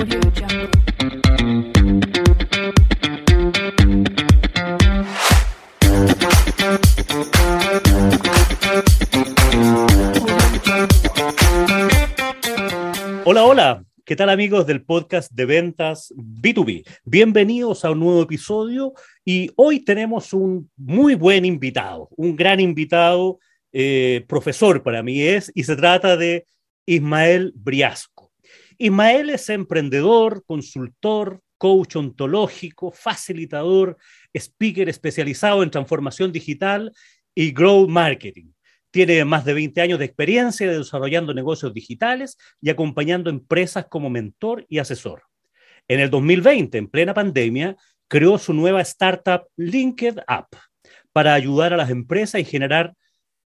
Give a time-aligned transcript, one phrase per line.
[0.00, 0.08] Hola,
[13.44, 13.84] hola.
[14.06, 16.86] ¿Qué tal amigos del podcast de ventas B2B?
[17.04, 23.38] Bienvenidos a un nuevo episodio y hoy tenemos un muy buen invitado, un gran invitado,
[23.70, 26.46] eh, profesor para mí es, y se trata de
[26.86, 28.19] Ismael Briasco.
[28.82, 33.98] Ismael es emprendedor, consultor, coach ontológico, facilitador,
[34.32, 36.90] speaker especializado en transformación digital
[37.34, 38.52] y growth marketing.
[38.90, 44.64] Tiene más de 20 años de experiencia desarrollando negocios digitales y acompañando empresas como mentor
[44.70, 45.24] y asesor.
[45.86, 47.76] En el 2020, en plena pandemia,
[48.08, 50.56] creó su nueva startup Linked Up
[51.12, 52.94] para ayudar a las empresas y generar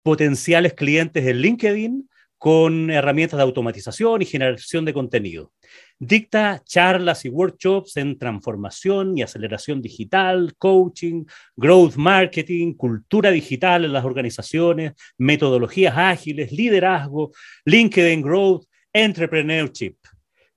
[0.01, 5.51] potenciales clientes en LinkedIn con herramientas de automatización y generación de contenido.
[5.99, 11.25] Dicta charlas y workshops en transformación y aceleración digital, coaching,
[11.57, 17.31] growth marketing, cultura digital en las organizaciones, metodologías ágiles, liderazgo,
[17.65, 19.97] LinkedIn Growth, Entrepreneurship.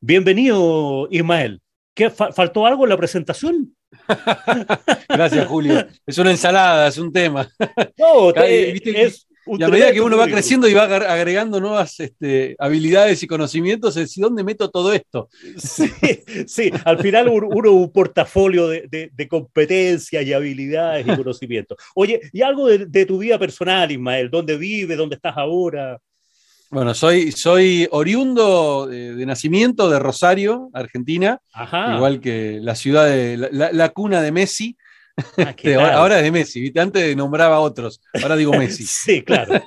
[0.00, 1.60] Bienvenido, Ismael.
[1.94, 3.76] ¿Qué, fa ¿Faltó algo en la presentación?
[5.08, 5.84] Gracias, Julio.
[6.06, 7.48] Es una ensalada, es un tema.
[7.98, 9.02] No, te, ¿viste?
[9.02, 13.26] es y a medida que uno va creciendo y va agregando nuevas este, habilidades y
[13.26, 15.28] conocimientos, es ¿dónde meto todo esto?
[15.56, 15.90] Sí,
[16.46, 16.70] sí.
[16.84, 21.78] al final uno, uno un portafolio de, de, de, competencias y habilidades y conocimientos.
[21.94, 24.96] Oye, y algo de, de, tu vida personal, Ismael, ¿dónde vives?
[24.96, 25.98] ¿Dónde estás ahora?
[26.70, 31.96] Bueno, soy, soy oriundo de, de nacimiento de Rosario, Argentina, Ajá.
[31.96, 34.76] igual que la ciudad de la, la, la cuna de Messi.
[35.16, 36.80] Ah, ahora, ahora, es de Messi, ¿viste?
[36.80, 38.84] antes nombraba a otros, ahora digo Messi.
[38.86, 39.62] sí, claro.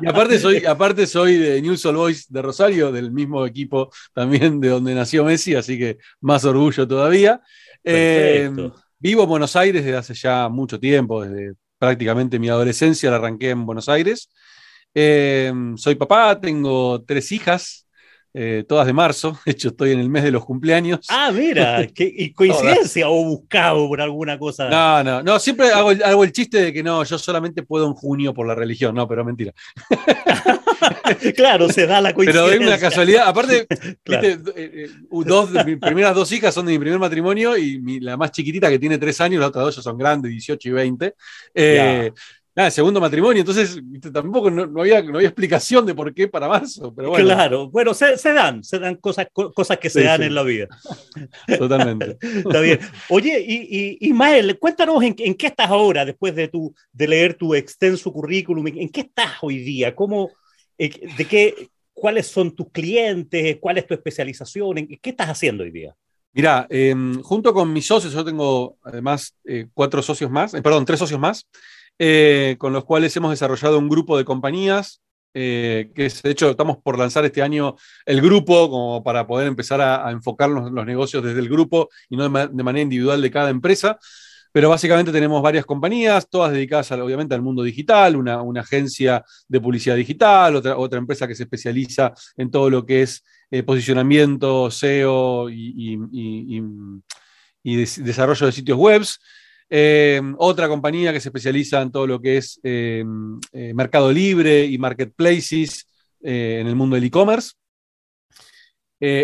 [0.00, 4.60] y aparte soy, aparte soy de News All Boys de Rosario, del mismo equipo también
[4.60, 7.40] de donde nació Messi, así que más orgullo todavía.
[7.84, 8.50] Eh,
[8.98, 13.50] vivo en Buenos Aires desde hace ya mucho tiempo, desde prácticamente mi adolescencia la arranqué
[13.50, 14.30] en Buenos Aires.
[14.94, 17.87] Eh, soy papá, tengo tres hijas,
[18.34, 21.06] eh, todas de marzo, de hecho estoy en el mes de los cumpleaños.
[21.08, 24.68] Ah, mira, ¿qué, ¿y coincidencia o buscado por alguna cosa?
[24.68, 27.86] No, no, no, siempre hago el, hago el, chiste de que no, yo solamente puedo
[27.86, 29.52] en junio por la religión, no, pero mentira.
[31.36, 32.50] claro, se da la coincidencia.
[32.50, 33.66] Pero es una casualidad, aparte,
[34.02, 34.28] claro.
[34.28, 34.52] ¿viste?
[34.56, 38.30] Eh, dos, mis primeras dos hijas son de mi primer matrimonio y mi, la más
[38.32, 41.14] chiquitita que tiene tres años, las otras dos ya son grandes, 18 y 20.
[41.54, 42.12] Eh,
[42.58, 43.80] nada, segundo matrimonio, entonces
[44.12, 46.92] tampoco no, no, había, no había explicación de por qué para marzo.
[46.92, 47.24] Pero bueno.
[47.24, 50.26] Claro, bueno, se, se dan, se dan cosas, cosas que se sí, dan sí.
[50.26, 50.66] en la vida.
[51.58, 52.18] Totalmente.
[52.20, 52.80] Está bien.
[53.10, 57.34] Oye, y, y Ismael, cuéntanos en, en, qué estás ahora después de, tu, de leer
[57.34, 59.94] tu extenso currículum, ¿en qué estás hoy día?
[59.94, 60.32] ¿Cómo,
[60.76, 63.56] eh, de qué, ¿Cuáles son tus clientes?
[63.60, 64.78] ¿Cuál es tu especialización?
[64.78, 65.94] ¿En qué estás haciendo hoy día?
[66.32, 70.84] Mira, eh, junto con mis socios, yo tengo además eh, cuatro socios más, eh, perdón,
[70.84, 71.46] tres socios más,
[71.98, 75.02] eh, con los cuales hemos desarrollado un grupo de compañías,
[75.34, 77.76] eh, que es, de hecho estamos por lanzar este año
[78.06, 81.90] el grupo como para poder empezar a, a enfocar los, los, negocios desde el grupo
[82.08, 83.98] y no de, ma de, manera individual de cada empresa.
[84.50, 89.60] Pero básicamente tenemos varias compañías, todas dedicadas a, obviamente al mundo digital, una, agencia de
[89.60, 94.70] publicidad digital, otra, otra empresa que se especializa en todo lo que es eh, posicionamiento,
[94.70, 95.98] SEO y,
[97.62, 99.20] y desarrollo de sitios webs.
[99.70, 103.04] Eh, otra compañía que se especializa en todo lo que es eh,
[103.52, 105.86] eh, mercado libre y marketplaces
[106.20, 107.52] en el mundo del e-commerce.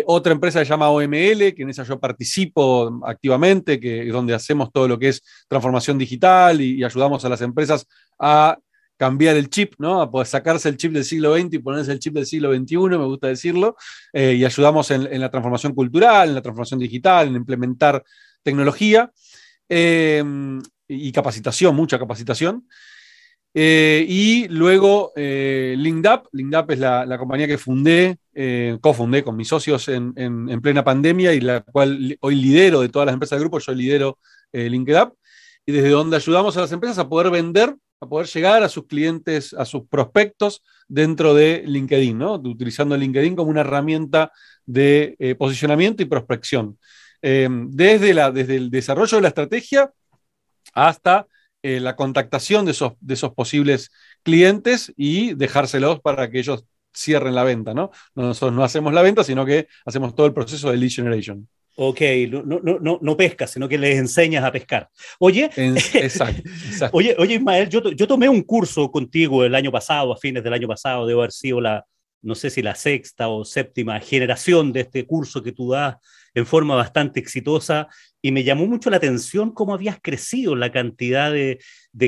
[0.05, 4.71] otra empresa se llama OML, que en esa yo participo activamente, que es donde hacemos
[4.71, 7.85] todo lo que es transformación digital y, ayudamos a las empresas
[8.17, 8.57] a
[8.95, 10.01] cambiar el chip, ¿no?
[10.01, 12.77] A poder sacarse el chip del siglo XX y ponerse el chip del siglo XXI,
[12.77, 13.75] me gusta decirlo,
[14.13, 18.01] y ayudamos en, la transformación cultural, en la transformación digital, en implementar
[18.41, 19.11] tecnología
[19.69, 20.23] eh,
[20.87, 22.67] y capacitación, mucha capacitación.
[23.57, 29.87] Eh, y luego eh, LinkedUp es la, compañía que fundé, eh, cofundé con mis socios
[29.87, 33.47] en, en, en, plena pandemia y la cual hoy lidero de todas las empresas del
[33.47, 34.19] grupo, yo lidero
[34.51, 35.13] eh, LinkedUp,
[35.65, 38.87] y desde donde ayudamos a las empresas a poder vender, a poder llegar a sus
[38.87, 42.33] clientes, a sus prospectos dentro de LinkedIn, ¿no?
[42.33, 44.33] utilizando LinkedIn como una herramienta
[44.65, 46.77] de posicionamiento y prospección.
[47.21, 49.91] Eh, desde, la, desde el desarrollo de la estrategia
[50.73, 51.27] hasta
[51.63, 53.91] eh, la contactación de esos, de esos posibles
[54.23, 56.65] clientes y dejárselos para que ellos
[56.95, 57.91] cierren la venta, ¿no?
[58.13, 61.47] Nosotros no hacemos la venta, sino que hacemos todo el proceso de lead generation.
[61.77, 64.89] Ok, no, no, no, no pescas, sino que les enseñas a pescar.
[65.19, 66.95] Oye, exacto, exacto.
[66.95, 70.53] oye, oye Ismael, yo, yo tomé un curso contigo el año pasado, a fines del
[70.53, 71.85] año pasado, debo haber sido la,
[72.21, 75.97] no sé si la sexta o séptima generación de este curso que tú das
[76.35, 77.87] en forma bastante exitosa
[78.21, 81.59] y me llamó mucho la atención cómo habías crecido la cantidad de,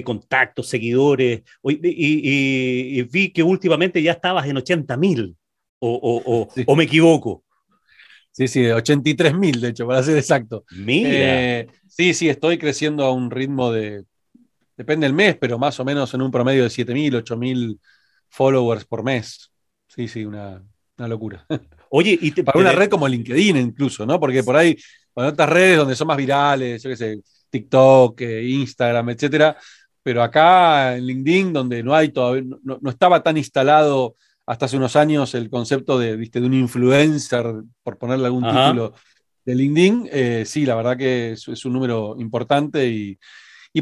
[0.04, 5.36] contactos, seguidores, y, vi que últimamente ya estabas en 80 mil,
[5.80, 7.44] o, me equivoco.
[8.32, 10.64] Sí, sí, 83 mil, de hecho, para ser exacto.
[10.72, 11.10] Mira.
[11.12, 14.04] Eh, sí, sí, estoy creciendo a un ritmo de,
[14.76, 17.80] depende del mes, pero más o menos en un promedio de 7 mil, 8 mil
[18.30, 19.52] followers por mes.
[19.88, 20.64] Sí, sí, una,
[21.06, 21.46] locura.
[21.90, 24.20] Oye, y para una red como LinkedIn incluso, ¿no?
[24.20, 24.76] Porque por ahí,
[25.14, 29.58] con otras redes donde son más virales, yo qué sé, TikTok, eh, Instagram, etcétera,
[30.02, 34.16] pero acá en LinkedIn, donde no hay todavía, no, estaba tan instalado
[34.46, 36.40] hasta hace unos años el concepto de, ¿viste?
[36.40, 37.46] de un influencer,
[37.84, 38.94] por ponerle algún título
[39.44, 43.18] de LinkedIn, eh, sí, la verdad que es, un número importante y,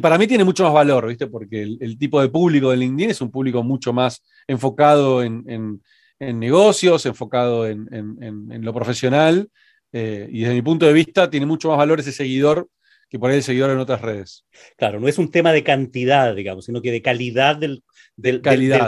[0.01, 1.27] para mí tiene mucho más valor, ¿viste?
[1.27, 5.81] Porque el, tipo de público de LinkedIn es un público mucho más enfocado en en
[6.19, 9.49] negocios, enfocado en, lo profesional.
[9.91, 12.67] Eh, y desde mi punto de vista tiene mucho más valor ese seguidor
[13.09, 14.45] que por ahí el seguidor en otras redes.
[14.77, 17.83] Claro, no es un tema de cantidad, digamos, sino que de calidad del,
[18.15, 18.41] del,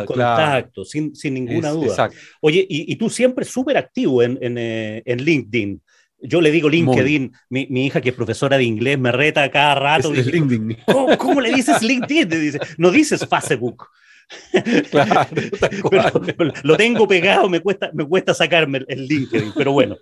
[0.06, 1.88] contacto, sin, ninguna duda.
[1.88, 2.18] Exacto.
[2.42, 5.82] Oye, y, tú siempre súper activo en, eh, en, LinkedIn.
[6.20, 9.76] Yo le digo LinkedIn, mi, mi, hija que es profesora de inglés me reta cada
[9.76, 10.12] rato.
[10.12, 10.78] LinkedIn.
[11.18, 12.28] ¿Cómo, le dices LinkedIn?
[12.28, 13.88] dice, no dices Facebook.
[14.92, 16.22] Claro,
[16.64, 19.98] lo tengo pegado, me cuesta, me cuesta sacarme el LinkedIn, pero bueno.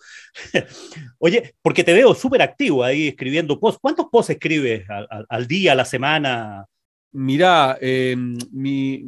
[1.20, 3.80] Oye, porque te veo súper activo ahí escribiendo posts.
[3.82, 4.86] ¿Cuántos posts escribes
[5.30, 6.66] al, día, a la semana?
[7.12, 9.06] Mirá, em, mi,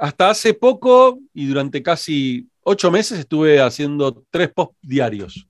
[0.00, 5.46] hasta hace poco y durante casi ocho meses estuve haciendo tres posts diarios.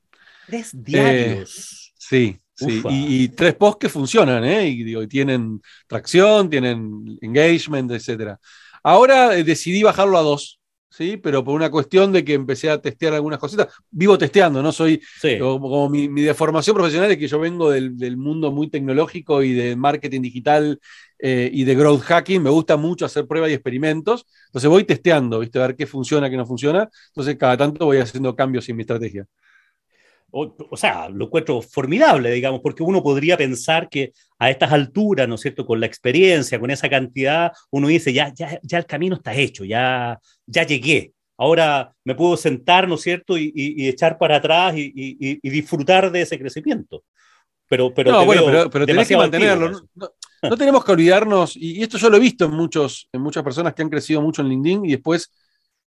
[0.47, 1.50] ¿Tres diarios?
[1.50, 4.69] Eh, sí, Sí, y, tres posts que funcionan, ¿eh?
[4.69, 8.38] Y, digo, tienen tracción, tienen engagement, etcétera.
[8.82, 11.17] Ahora eh, decidí bajarlo a dos, ¿sí?
[11.17, 13.69] Pero por una cuestión de que empecé a testear algunas cositas.
[13.90, 14.73] Vivo testeando, ¿no?
[14.73, 15.00] Soy
[15.38, 20.23] como, mi, deformación profesional es que yo vengo del, mundo muy tecnológico y de marketing
[20.23, 20.81] digital
[21.19, 22.43] eh, y de growth hacking.
[22.43, 24.26] Me gusta mucho hacer pruebas y experimentos.
[24.46, 25.58] Entonces voy testeando, ¿viste?
[25.58, 26.88] A ver qué funciona, qué no funciona.
[27.08, 29.26] Entonces cada tanto voy haciendo cambios en mi estrategia
[30.32, 35.34] o, sea, lo encuentro formidable, digamos, porque uno podría pensar que a estas alturas, ¿no
[35.34, 39.17] es cierto?, con la experiencia, con esa cantidad, uno dice, ya, ya, ya el camino
[39.17, 41.12] está hecho, ya, ya llegué.
[41.37, 43.52] Ahora me puedo sentar, ¿no es cierto?, y,
[43.87, 47.05] echar para atrás y, disfrutar de ese crecimiento.
[47.69, 49.82] Pero, pero, no, bueno, pero, pero tenés que mantenerlo.
[49.94, 53.75] No, tenemos que olvidarnos, y, esto yo lo he visto en, muchos, en muchas personas
[53.75, 55.31] que han crecido mucho en LinkedIn y después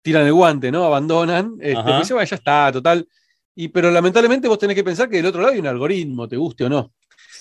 [0.02, 0.84] tiran el guante, ¿no?
[0.84, 1.56] Abandonan.
[1.58, 3.08] Este, ya está, total
[3.56, 6.36] y, pero lamentablemente vos tenés que pensar que del otro lado hay un algoritmo, te
[6.36, 6.92] guste o no.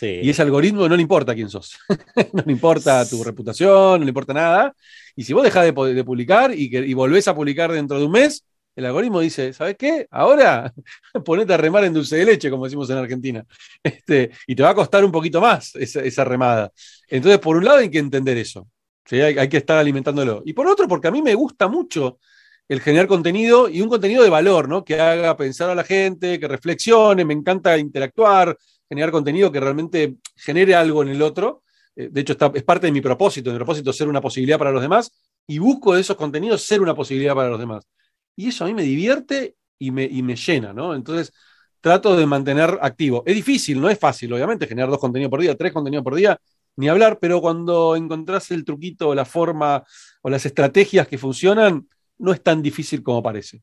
[0.01, 1.77] Y ese algoritmo no le importa quién sos.
[2.33, 4.75] no le importa tu reputación, no le importa nada.
[5.15, 8.11] Y si vos dejás de, publicar y, que, y volvés a publicar dentro de un
[8.11, 8.45] mes,
[8.75, 10.07] el algoritmo dice, ¿sabes qué?
[10.11, 10.73] Ahora
[11.25, 13.45] ponete a remar en dulce de leche, como decimos en Argentina.
[13.81, 16.71] Este, y te va a costar un poquito más esa, remada.
[17.07, 18.67] Entonces, por un lado hay que entender eso.
[19.11, 20.41] Hay, hay, que estar alimentándolo.
[20.45, 22.19] Y por otro, porque a mí me gusta mucho
[22.67, 24.83] el generar contenido y un contenido de valor, ¿no?
[24.83, 28.57] Que haga pensar a la gente, que reflexione, me encanta interactuar,
[28.89, 31.63] generar contenido que realmente genere algo en el otro.
[31.95, 34.71] Eh, de hecho, es parte de mi propósito, mi propósito es ser una posibilidad para
[34.71, 35.11] los demás
[35.47, 37.87] y busco de esos contenidos ser una posibilidad para los demás.
[38.35, 40.95] Y eso a mí me divierte y me, y me llena, ¿no?
[40.95, 41.31] Entonces,
[41.79, 43.21] trato de mantener activo.
[43.27, 46.39] Es difícil, no es fácil, obviamente, generar dos contenidos por día, tres contenidos por día,
[46.77, 49.83] ni hablar, pero cuando encontrás el truquito, la forma
[50.21, 53.61] o las estrategias que funcionan, no es tan difícil como parece.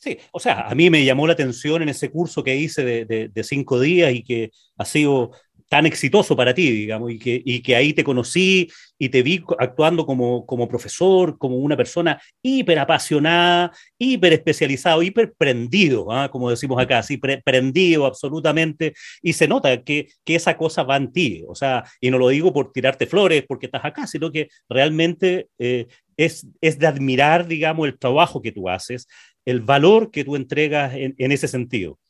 [0.00, 3.44] Sí, o sea, a mí me llamó la atención en ese curso que hice de,
[3.44, 5.32] cinco días y que ha sido
[5.70, 9.40] tan exitoso para ti, digamos, y que, y que ahí te conocí y te vi
[9.60, 16.28] actuando como, como profesor, como una persona hiper apasionada, hiper especializado, hiper prendido, ¿ah?
[16.28, 21.12] como decimos acá, así prendido absolutamente, y se nota que, que, esa cosa va en
[21.12, 24.48] ti, o sea, y no lo digo por tirarte flores porque estás acá, sino que
[24.68, 25.86] realmente eh,
[26.16, 29.06] es, es de admirar, digamos, el trabajo que tú haces,
[29.44, 32.00] el valor que tú entregas en, en ese sentido.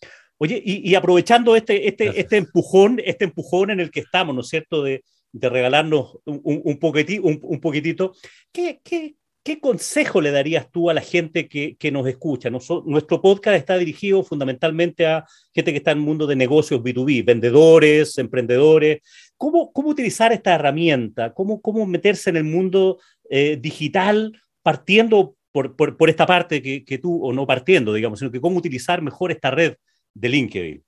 [0.42, 4.49] Oye, y, aprovechando este, este, este, empujón, este empujón en el que estamos, ¿no es
[4.49, 5.04] cierto?, de,
[5.35, 8.14] regalarnos un, un, un, poquitito,
[8.50, 12.49] ¿qué, qué, qué consejo le darías tú a la gente que, que nos escucha?
[12.50, 17.23] nuestro podcast está dirigido fundamentalmente a gente que está en el mundo de negocios B2B,
[17.23, 19.02] vendedores, emprendedores.
[19.37, 21.35] ¿Cómo, cómo utilizar esta herramienta?
[21.35, 24.32] ¿Cómo, cómo meterse en el mundo eh, digital
[24.62, 28.40] partiendo por, por, por, esta parte que, que tú, o no partiendo, digamos, sino que
[28.40, 29.75] cómo utilizar mejor esta red
[30.14, 30.85] de LinkedIn.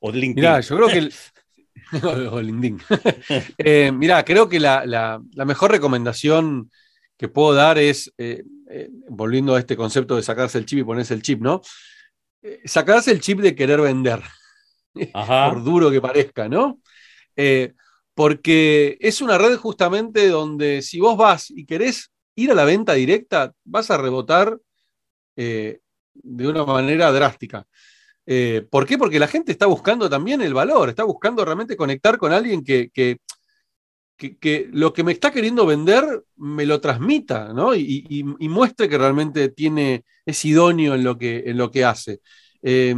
[0.00, 0.50] O de LinkedIn.
[0.50, 0.98] Mirá, yo creo que.
[0.98, 1.14] El...
[2.30, 2.80] o LinkedIn.
[3.58, 6.70] eh, mirá, creo que la, la, mejor recomendación
[7.16, 8.12] que puedo dar es.
[8.18, 11.60] Eh, eh, volviendo a este concepto de sacarse el chip y ponerse el chip, ¿no?
[12.42, 14.20] Eh, sacarse el chip de querer vender,
[15.14, 15.50] Ajá.
[15.50, 16.80] por duro que parezca, ¿no?
[17.36, 17.72] Eh,
[18.14, 22.94] porque es una red justamente donde si vos vas y querés ir a la venta
[22.94, 24.58] directa, vas a rebotar
[25.36, 25.80] eh,
[26.14, 27.66] de una manera drástica.
[28.26, 28.98] Eh, ¿Por qué?
[28.98, 32.90] Porque la gente está buscando también el valor, está buscando realmente conectar con alguien que,
[32.90, 33.18] que-
[34.16, 36.04] que- que lo que me está queriendo vender
[36.36, 37.74] me lo transmita, ¿no?
[37.74, 41.84] Y, y- y muestre que realmente tiene, es idóneo en lo que, en lo que
[41.84, 42.20] hace.
[42.62, 42.94] Eh,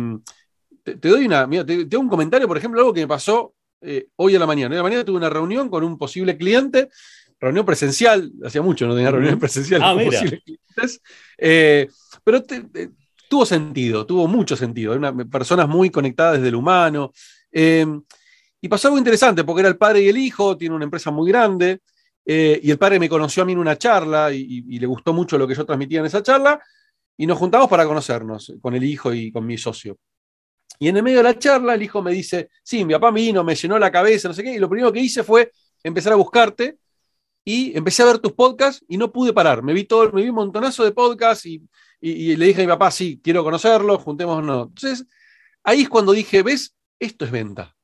[0.83, 3.09] te, te doy una, mira, te, te doy un comentario, por ejemplo, algo que me
[3.09, 4.71] pasó eh, hoy a la mañana.
[4.75, 6.89] Hoy a la mañana tuve una reunión con un posible cliente,
[7.41, 9.17] reunión presencial, hacía mucho no tenía Ujú.
[9.17, 11.01] reuniones presenciales Ah, con posibles clientes,
[11.39, 11.89] eh,
[12.23, 12.63] pero te-
[13.35, 14.95] tuvo sentido, tuvo mucho sentido.
[14.95, 17.13] Una- personas muy conectadas desde el humano.
[17.51, 17.85] eh,
[18.61, 21.29] y pasó algo interesante, porque era el padre y el hijo, tiene una empresa muy
[21.31, 21.81] grande,
[22.25, 25.37] eh, y el padre me conoció a mí en una charla y le gustó mucho
[25.37, 26.61] lo que yo transmitía en esa charla,
[27.17, 29.99] y nos juntamos para conocernos con el hijo y con mi socio.
[30.79, 33.45] Y en el medio de la charla, el hijo me dice, sí, mi papá vino,
[33.45, 35.51] me llenó la cabeza, no sé qué, y lo primero que hice fue
[35.83, 36.79] empezar a buscarte,
[37.45, 39.63] y empecé a ver tus podcasts y no pude parar.
[39.63, 41.63] Me vi todo, me vi un montonazo de podcasts y,
[42.11, 44.69] y- y le dije a mi papá, sí, quiero conocerlo, juntémonos.
[44.69, 45.07] Entonces,
[45.63, 46.75] ahí es cuando dije, ¿ves?
[46.99, 47.75] Esto es venta.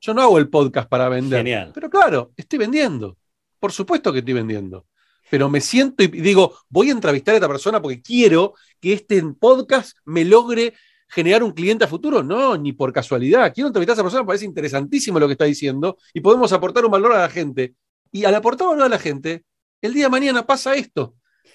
[0.00, 1.40] Yo no hago el podcast para vender.
[1.40, 1.72] Genial.
[1.74, 3.18] Pero claro, estoy vendiendo.
[3.58, 4.86] Por supuesto que estoy vendiendo.
[5.30, 9.22] Pero me siento y digo, voy a entrevistar a esta persona porque quiero que este
[9.38, 10.74] podcast me logre
[11.08, 12.22] generar un cliente a futuro.
[12.22, 13.52] No, ni por casualidad.
[13.54, 16.84] Quiero entrevistar a esa persona, me parece interesantísimo lo que está diciendo y podemos aportar
[16.84, 17.74] un valor a la gente.
[18.10, 19.44] Y al aportar valor a la gente,
[19.82, 21.14] el día de mañana pasa esto.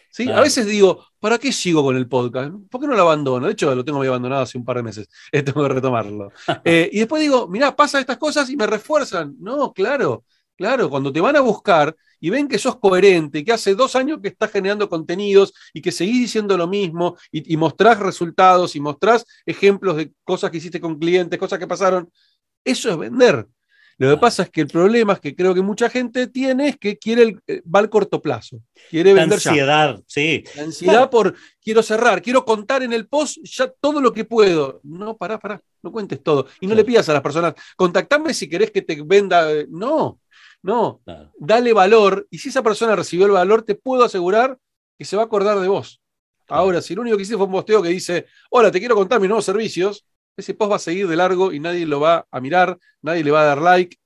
[0.10, 0.30] ¿Sí?
[0.30, 2.54] A veces digo, ¿para qué sigo con el podcast?
[2.70, 3.48] ¿Por qué no lo abandono?
[3.48, 5.08] De hecho, lo tengo abandonado hace un par de meses.
[5.32, 6.32] Eh, tengo que retomarlo.
[6.63, 9.36] Eh, y después digo, mirá, pasa estas cosas y me refuerzan.
[9.39, 10.24] No, claro,
[10.56, 14.20] claro, cuando te van a buscar y ven que sos coherente, que hace dos años
[14.22, 18.80] que estás generando contenidos y que seguís diciendo lo mismo y, y mostrás resultados y
[18.80, 22.10] mostrás ejemplos de cosas que hiciste con clientes, cosas que pasaron,
[22.63, 23.48] eso es vender.
[23.97, 26.77] Lo que pasa es que el problema es que creo que mucha gente tiene es
[26.77, 28.59] que quiere el, eh, va al corto plazo,
[28.89, 29.51] quiere La vender ya.
[29.51, 30.43] ansiedad, sí.
[30.55, 31.09] La ansiedad Claro.
[31.09, 34.81] por quiero cerrar, quiero contar en el post ya todo lo que puedo.
[34.83, 36.47] No, pará, pará, no cuentes todo.
[36.59, 36.77] Y no Claro.
[36.77, 39.49] le pidas a las personas, contactame si querés que te venda.
[39.51, 40.19] eh, No,
[40.61, 41.31] no, Claro.
[41.39, 42.27] dale valor.
[42.29, 44.57] Y si esa persona recibió el valor, te puedo asegurar
[44.97, 46.01] que se va a acordar de vos.
[46.49, 49.19] Ahora, si lo único que hiciste fue un posteo que dice, hola, te quiero contar
[49.19, 50.05] mis nuevos servicios,
[50.38, 53.32] ese post va a seguir de largo y nadie lo va a mirar, nadie le
[53.32, 53.98] va a dar like.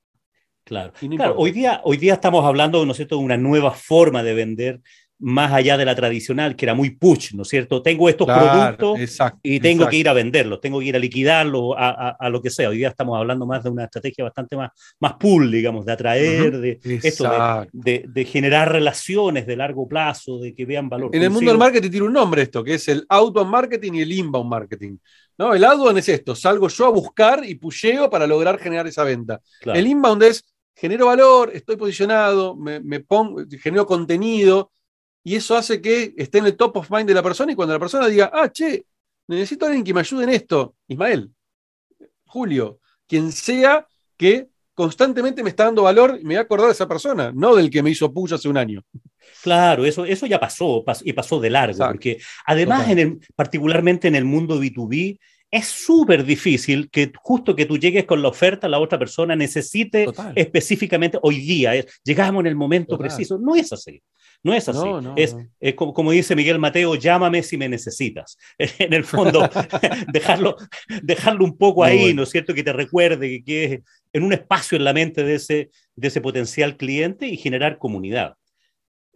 [0.64, 3.72] Claro, no Claro, hoy, día, hoy día estamos hablando, ¿no es cierto?, de una nueva
[3.72, 4.82] forma de vender
[5.18, 7.82] más allá de la tradicional, que era muy push, ¿no es cierto?
[7.82, 9.92] Tengo estos Claro, productos exacto, y tengo exacto.
[9.92, 12.70] que ir a venderlos, tengo que ir a liquidarlos, a, a- a lo que sea.
[12.70, 14.70] Hoy día estamos hablando más de una estrategia bastante más,
[15.00, 16.62] más pull, digamos, de atraer, Ujú.
[16.62, 17.44] de, esto de,
[17.74, 21.10] de- de generar relaciones de largo plazo, de que vean valor.
[21.14, 24.02] En el mundo del marketing tiene un nombre esto, que es el outbound marketing y
[24.02, 24.98] el inbound marketing.
[25.40, 25.56] ¿No?
[25.56, 29.42] El outbound es esto, salgo yo a buscar y pusheo para lograr generar esa venta.
[29.62, 29.80] Claro.
[29.80, 30.44] El inbound es,
[30.76, 34.72] genero valor, estoy posicionado, me, me pongo, genero contenido,
[35.24, 37.74] y eso hace que esté en el top of mind de la persona y cuando
[37.74, 38.86] la persona diga, ah, che,
[39.28, 41.32] necesito a alguien que me ayude en esto, Ismael,
[42.26, 44.50] Julio, quien sea que
[44.80, 47.84] constantemente me está dando valor, me voy a acordar de esa persona, no del que
[47.84, 48.82] me hizo push hace un año.
[49.44, 51.92] Claro, eso, eso ya pasó pas- y pasó de largo, Exacto.
[51.96, 52.92] porque además, Total.
[52.94, 55.20] en el, particularmente en el mundo B2B,
[55.52, 60.06] es súper difícil que justo que tú llegues con la oferta, la otra persona necesite
[60.06, 60.32] Total.
[60.36, 63.08] específicamente hoy día, es, llegamos en el momento Total.
[63.08, 63.38] preciso.
[63.38, 64.02] No es así,
[64.44, 64.78] no es así.
[64.80, 65.46] No, no, es, no.
[65.60, 68.38] es como, como dice Miguel Mateo, llámame si me necesitas.
[68.80, 69.50] En el fondo,
[70.14, 70.56] dejarlo,
[71.04, 72.16] dejarlo un poco ahí, bueno.
[72.18, 72.54] ¿no es cierto?
[72.54, 73.82] Que te recuerde que quedes
[74.14, 78.36] en un espacio en la mente de ese, de ese potencial cliente y generar comunidad.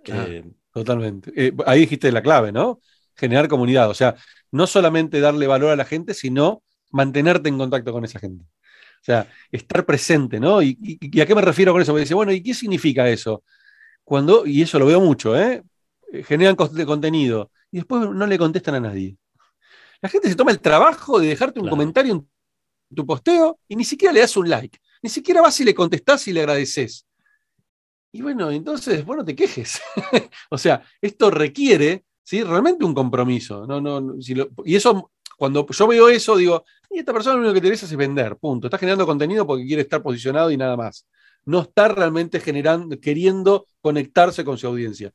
[0.03, 0.31] Claro.
[0.31, 1.31] Eh, Totalmente.
[1.35, 2.79] Eh, ahí dijiste la clave, ¿no?
[3.15, 3.89] Generar comunidad.
[3.89, 4.15] O sea,
[4.51, 8.43] no solamente darle valor a la gente, sino mantenerte en contacto con esa gente.
[8.45, 10.61] O sea, estar presente, ¿no?
[10.61, 11.91] ¿Y, y- y a qué me refiero con eso?
[11.91, 13.43] Porque dice, bueno, ¿y qué significa eso?
[14.03, 15.63] Cuando, y eso lo veo mucho, ¿eh?
[16.11, 19.17] Eh, Generan contenido y después no le contestan a nadie.
[20.01, 21.77] La gente se toma el trabajo de dejarte un Claro.
[21.77, 22.29] comentario en
[22.93, 24.79] tu posteo y ni siquiera le das un like.
[25.01, 27.05] Ni siquiera vas y le contestás y le agradeces.
[28.11, 29.81] Y bueno, entonces, bueno, te quejes.
[30.49, 32.43] o sea, esto requiere ¿sí?
[32.43, 33.65] realmente un compromiso.
[33.65, 37.55] No, no, si lo- y eso, cuando yo veo eso, digo, esta persona lo único
[37.55, 38.67] que te interesa es vender, punto.
[38.67, 41.07] Está generando contenido porque quiere estar posicionado y nada más.
[41.45, 45.11] No está realmente generando, queriendo conectarse con su audiencia.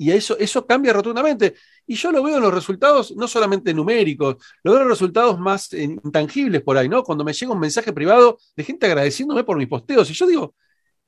[0.00, 1.54] Y eso, eso cambia rotundamente.
[1.86, 5.38] Y yo lo veo en los resultados, no solamente numéricos, lo veo en los resultados
[5.38, 7.02] más eh, intangibles por ahí, ¿no?
[7.02, 10.08] Cuando me llega un mensaje privado de gente agradeciéndome por mis posteos.
[10.10, 10.54] Y yo digo,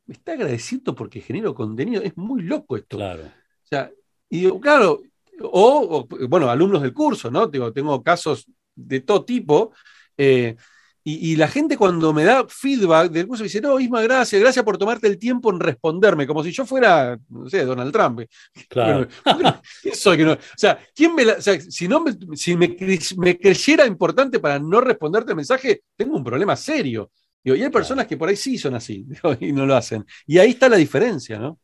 [0.07, 2.03] me está agradeciendo porque genero contenido.
[2.03, 2.97] Es muy loco esto.
[2.99, 3.25] claro.
[3.25, 3.91] O sea,
[4.29, 5.01] Y digo, claro,
[5.41, 7.47] o, o, bueno, alumnos del curso, ¿no?
[7.47, 9.73] Digo, tengo casos de todo tipo.
[10.19, 10.57] eh,
[11.04, 14.40] y, y la gente cuando me da feedback del curso me dice, no, Isma, gracias,
[14.40, 18.21] gracias por tomarte el tiempo en responderme, como si yo fuera, no sé, Donald Trump.
[18.68, 19.09] Claro.
[19.25, 20.32] Bueno, ¿quién soy que no?
[20.32, 22.76] O sea, ¿quién me la- o sea, si, no me, si me,
[23.18, 27.11] me creyera importante para no responderte el mensaje, tengo un problema serio.
[27.44, 30.04] Digo, y hay personas que por ahí sí son así digo, y no lo hacen.
[30.26, 31.59] Y ahí está la diferencia, ¿no?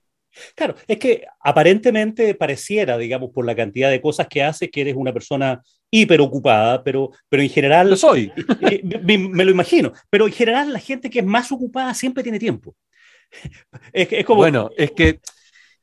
[0.55, 4.95] Claro, es que aparentemente pareciera, digamos, por la cantidad de cosas que haces, que eres
[4.97, 8.33] una persona hiperocupada, pero, pero en general, Lo soy.
[8.61, 12.23] eh, me, me lo imagino, pero en general la gente que es más ocupada siempre
[12.23, 12.75] tiene tiempo.
[13.93, 15.21] Es, es como, Bueno, es que,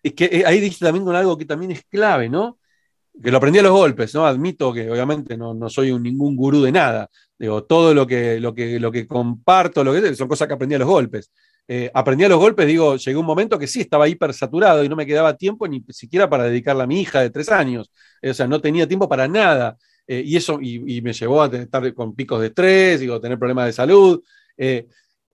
[0.01, 2.59] es que eh, ahí dijiste también con algo que también es clave, ¿no?
[3.21, 4.25] Que lo aprendí a los golpes, ¿no?
[4.25, 7.09] Admito que obviamente no, no soy un, ningún gurú de nada.
[7.37, 10.75] Digo, todo lo que, lo que, lo que comparto, lo que son cosas que aprendí
[10.75, 11.31] a los golpes.
[11.67, 14.89] Eh, aprendí a los golpes, digo, llegó un momento que sí, estaba hiper saturado y
[14.89, 17.91] no me quedaba tiempo ni siquiera para dedicarle a mi hija de tres años.
[18.21, 19.77] Eh, o sea, no tenía tiempo para nada.
[20.07, 23.39] Eh, y eso y, y me llevó a estar con picos de estrés, digo, tener
[23.39, 24.23] problemas de salud.
[24.57, 24.87] Eh,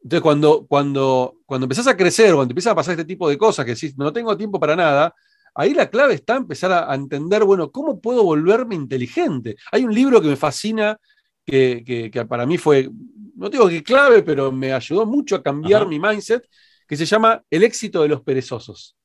[0.04, 3.66] entonces, cuando, cuando, cuando empezás a crecer, cuando empiezan a pasar este tipo de cosas,
[3.66, 5.14] que decís, no tengo tiempo para nada,
[5.54, 9.56] ahí la clave está empezar a, a entender, bueno, ¿cómo puedo volverme inteligente?
[9.72, 10.98] Hay un libro que me fascina,
[11.46, 12.90] que, que, que para mí fue,
[13.36, 15.90] no digo que clave, pero me ayudó mucho a cambiar Ajá.
[15.90, 16.48] mi mindset,
[16.88, 18.96] que se llama El éxito de los perezosos.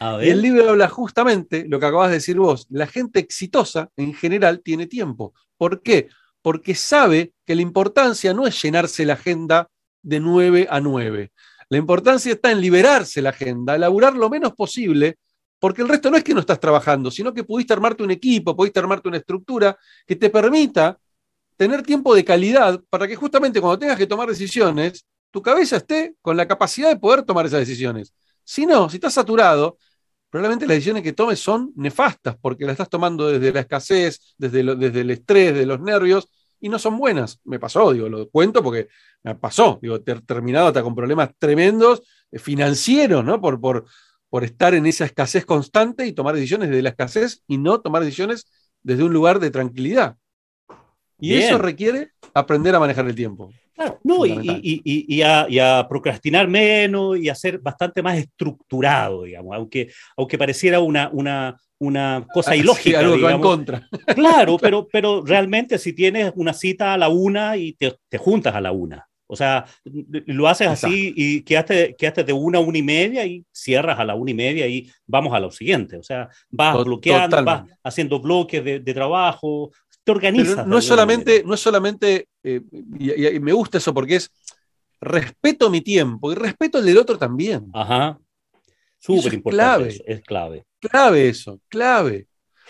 [0.00, 2.66] Y el libro habla justamente lo que acabas de decir vos.
[2.70, 5.34] La gente exitosa en general tiene tiempo.
[5.56, 6.08] ¿Por qué?
[6.42, 9.68] Porque sabe que la importancia no es llenarse la agenda
[10.02, 11.32] de 9 a 9.
[11.68, 15.16] La importancia está en liberarse la agenda, laburar lo menos posible,
[15.58, 18.54] porque el resto no es que no estás trabajando, sino que pudiste armarte un equipo,
[18.54, 20.98] pudiste armarte una estructura que te permita
[21.56, 26.16] tener tiempo de calidad para que justamente cuando tengas que tomar decisiones, tu cabeza esté
[26.20, 28.12] con la capacidad de poder tomar esas decisiones.
[28.44, 29.78] Si no, si estás saturado,
[30.30, 34.62] probablemente las decisiones que tomes son nefastas, porque las estás tomando desde la escasez, desde,
[34.62, 36.28] lo- desde el estrés, de los nervios,
[36.60, 37.40] y no son buenas.
[37.44, 38.88] Me pasó, digo, lo cuento porque
[39.22, 43.40] me pasó, digo, ter terminado hasta con problemas tremendos eh, financieros, ¿no?
[43.40, 43.84] Por, por,
[44.28, 48.02] por estar en esa escasez constante y tomar decisiones desde la escasez y no tomar
[48.02, 48.46] decisiones
[48.82, 50.16] desde un lugar de tranquilidad.
[51.20, 51.42] Y Bien.
[51.44, 53.52] eso requiere aprender a manejar el tiempo.
[53.74, 54.32] Claro, no, y,
[54.62, 59.54] y- y- y a, y a procrastinar menos y a ser bastante más estructurado, digamos,
[59.56, 63.00] aunque, aunque pareciera una, una, una cosa Sí, ilógica.
[63.00, 63.56] algo que va en digamos.
[63.56, 63.88] contra.
[64.14, 68.54] Claro, pero, pero realmente si tienes una cita a la una y te, te juntas
[68.54, 69.06] a la una.
[69.26, 69.64] O sea,
[70.26, 74.04] lo haces así y quedaste, quedaste de una a una y media y cierras a
[74.04, 75.96] la una y media y vamos a lo siguiente.
[75.96, 77.74] O sea, vas To- bloqueando, vas totalmente.
[77.82, 79.72] haciendo bloques de, de trabajo,
[80.04, 80.54] te organizas.
[80.56, 81.48] Pero no es solamente, manera.
[81.48, 82.60] no es solamente eh,
[82.98, 84.30] y, me gusta eso porque es
[85.00, 87.70] respeto mi tiempo y respeto el del otro también.
[87.72, 88.18] Ajá.
[88.98, 89.64] Súper es importante.
[89.64, 89.88] clave.
[89.88, 90.64] eso, Es clave.
[90.80, 92.26] Clave eso, clave.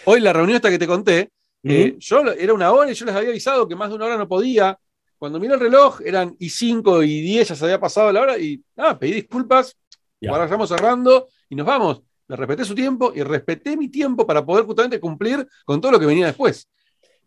[0.07, 1.31] Hoy la reunión esta que te conté,
[1.63, 1.99] eh, Ujú.
[2.01, 4.29] yo era una hora y yo les había avisado que más de una hora no
[4.29, 4.79] podía.
[5.19, 8.39] Cuando miré el reloj, eran y 5 y 10, ya se había pasado la hora
[8.39, 9.77] y nada, pedí disculpas,
[10.21, 10.31] Ya.
[10.31, 12.03] ahora estamos cerrando y nos vamos.
[12.27, 16.01] Le respeté su tiempo y respeté mi tiempo para poder justamente cumplir con todo lo
[16.01, 16.69] que venía después.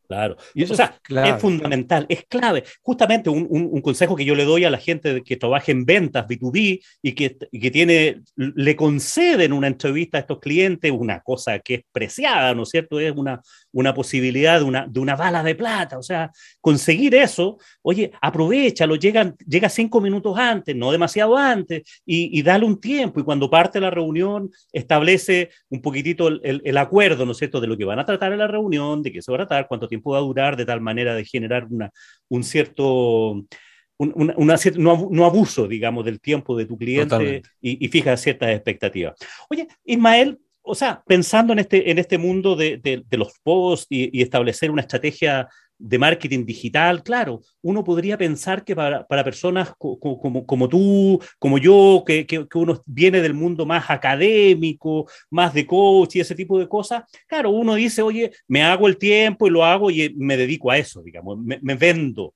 [0.07, 0.37] Claro.
[0.53, 1.29] Y eso o sea, es clave.
[1.29, 2.63] es fundamental, es clave.
[2.81, 5.85] Justamente un, un- un consejo que yo le doy a la gente que trabaja en
[5.85, 11.19] ventas B2B y que, y que tiene, le conceden una entrevista a estos clientes, una
[11.21, 12.99] cosa que es preciada, ¿no es cierto?
[12.99, 13.41] Es una,
[13.73, 15.97] una posibilidad de una, de una bala de plata.
[15.97, 22.37] O sea, conseguir eso, oye, aprovechalo, llegan, llega cinco minutos antes, no demasiado antes, y,
[22.39, 23.19] y dale un tiempo.
[23.19, 27.59] Y cuando parte la reunión, establece un poquitito el, el- el acuerdo, ¿no es cierto?,
[27.59, 29.67] de lo que van a tratar en la reunión, de qué se va a tratar,
[29.67, 31.91] cuánto tiempo va a durar, de tal manera de generar una,
[32.29, 33.47] un cierto, un-
[34.15, 38.49] una- una no, no abuso, digamos, del tiempo de tu cliente y, y fija ciertas
[38.51, 39.15] expectativas.
[39.49, 43.87] Oye, Ismael, o sea, pensando en este, en este mundo de, de- de los posts
[43.89, 45.47] y, y establecer una estrategia
[45.79, 50.67] de marketing digital, claro, uno podría pensar que para, para personas co- co- como, como
[50.67, 56.19] tú, como yo, que, que, uno viene del mundo más académico, más de coach y
[56.21, 59.91] ese tipo de cosas, claro, uno dice, oye, me hago el tiempo y lo hago
[59.91, 62.33] y me dedico a eso, digamos, me, me vendo.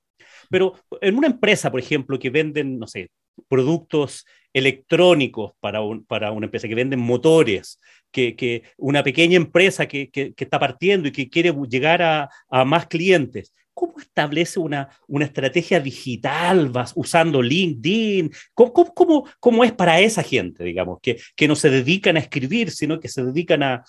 [0.49, 3.09] Pero en una empresa, por ejemplo, que venden, no sé,
[3.47, 7.79] productos electrónicos para, para una empresa, que venden motores,
[8.11, 12.65] que, que una pequeña empresa que, que, está partiendo y que quiere llegar a, a
[12.65, 13.53] más clientes.
[13.73, 18.29] ¿Cómo establece una, una estrategia digital vas usando LinkedIn?
[18.53, 22.69] ¿Cómo, cómo, cómo, es para esa gente, digamos, que, que no se dedican a escribir,
[22.69, 23.83] sino que se dedican a,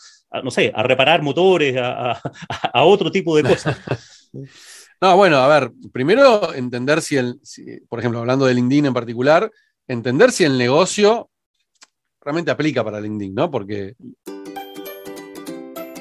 [0.44, 2.20] no sé, a reparar motores, a, a,
[2.72, 3.76] a otro tipo de cosas?
[5.02, 8.94] No, bueno, a ver, primero entender si el, si, por ejemplo, hablando de LinkedIn en
[8.94, 9.50] particular,
[9.88, 11.30] entender si el negocio
[12.20, 13.50] realmente aplica para LinkedIn, ¿no?
[13.50, 13.94] Porque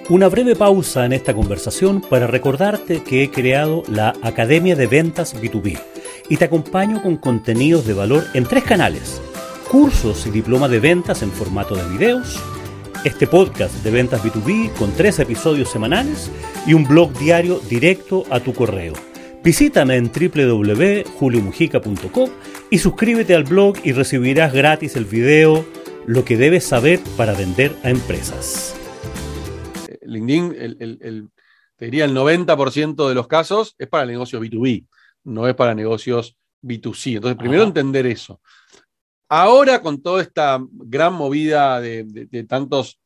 [0.10, 5.42] Una breve pausa en esta conversación para recordarte que he creado la Academia de Ventas
[5.42, 5.80] B2B
[6.28, 9.22] y te acompaño con contenidos de valor en tres canales.
[9.70, 12.38] Cursos y diploma de ventas en formato de videos,
[13.06, 16.30] este podcast de ventas B2B con tres episodios semanales
[16.68, 18.92] y un blog diario directo a tu correo.
[19.44, 22.30] Visítame en www.juliomujica.com
[22.72, 25.66] y suscríbete al blog y recibirás gratis el video
[26.08, 28.76] Lo que debes saber para vender a empresas.
[30.02, 31.30] LinkedIn, el,
[31.76, 34.88] te diría el 90% de los casos es para negocios B2B,
[35.26, 37.18] no es para negocios B2C.
[37.18, 38.42] Entonces, primero entender eso.
[39.30, 43.00] Ahora, con toda esta gran movida de, tantos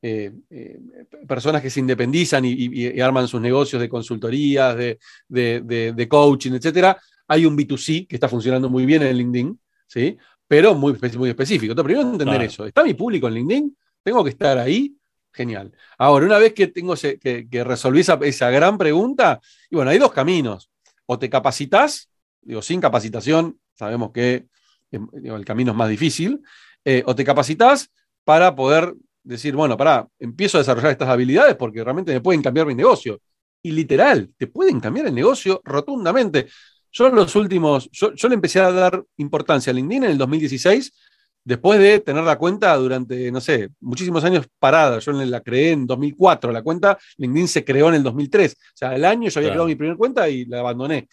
[0.00, 0.78] eh, eh,
[1.26, 6.96] personas que se independizan y, arman sus negocios de consultorías, de, coaching, etcétera,
[7.28, 10.16] hay un B2C que está funcionando muy bien en LinkedIn, ¿sí?
[10.48, 11.72] pero muy, muy específico.
[11.72, 12.66] Entonces, primero entender eso.
[12.66, 13.76] ¿Está mi público en LinkedIn?
[14.02, 14.96] ¿Tengo que estar ahí?
[15.30, 15.72] Genial.
[15.98, 20.12] Ahora, una vez que, tengo que, resolví esa, esa, gran pregunta, y bueno, hay dos
[20.12, 20.70] caminos.
[21.06, 22.10] O te capacitas,
[22.40, 24.46] digo, sin capacitación, sabemos que
[24.90, 26.40] el camino es más difícil,
[26.84, 27.90] eh, o te capacitas
[28.24, 32.66] para poder decir, bueno, para, empiezo a desarrollar estas habilidades porque realmente me pueden cambiar
[32.66, 33.20] mi negocio.
[33.62, 36.48] Y literal, te pueden cambiar el negocio rotundamente.
[36.92, 40.92] Yo en los últimos, yo, le empecé a dar importancia a LinkedIn en el 2016,
[41.44, 44.98] después de tener la cuenta durante, no sé, muchísimos años parada.
[44.98, 48.52] Yo la creé en 2004, la cuenta LinkedIn se creó en el 2003.
[48.52, 51.08] O sea, el año yo había creado mi primera cuenta y la abandoné.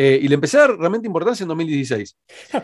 [0.00, 2.16] Eh, y le empecé a dar realmente importancia en 2016.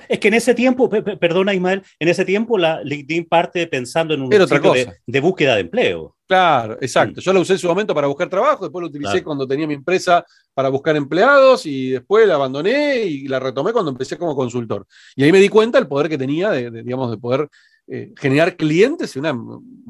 [0.09, 4.23] Es que en ese tiempo, perdona Ismael, en ese tiempo la LinkedIn parte pensando en
[4.23, 4.95] un Era otra cosa.
[5.05, 6.15] De, búsqueda de empleo.
[6.29, 7.21] Claro, exacto.
[7.21, 7.25] Mm.
[7.25, 9.75] Yo la usé en su momento para buscar trabajo, después la utilicé cuando tenía mi
[9.75, 14.87] empresa para buscar empleados y después la abandoné y la retomé cuando empecé como consultor.
[15.17, 17.49] Y ahí me di cuenta el poder que tenía de, digamos, de poder
[17.89, 19.37] eh, generar clientes una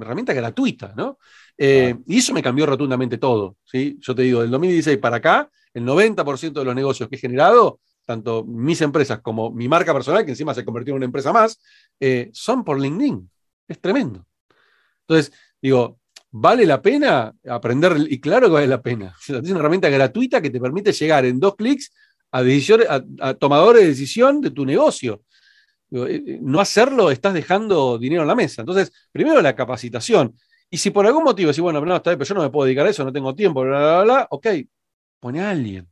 [0.01, 1.19] herramienta gratuita, ¿no?
[1.59, 3.99] Eh, y eso me cambió rotundamente todo, ¿sí?
[4.01, 7.81] Yo te digo, del 2016 para acá, el 90% de los negocios que he generado,
[8.07, 11.61] tanto mis empresas como mi marca personal, que encima se convirtió en una empresa más,
[12.01, 13.31] eh, son por LinkedIn.
[13.67, 14.25] Es tremendo.
[15.07, 15.99] Entonces, digo,
[16.31, 17.97] ¿vale la pena aprender?
[18.09, 19.15] Y claro que vale la pena.
[19.29, 21.93] Es una herramienta gratuita que te permite llegar en dos clics
[22.31, 22.43] a,
[23.21, 25.23] a, tomadores de decisión de tu negocio.
[25.91, 28.63] Eh, no hacerlo, estás dejando dinero en la mesa.
[28.63, 30.35] Entonces, primero la capacitación.
[30.69, 32.67] Y si por algún motivo decís, bueno, no, está bien, pero yo no me puedo
[32.67, 34.47] dedicar a eso, no tengo tiempo, bla, bla, bla, ok,
[35.25, 35.89] pone a alguien.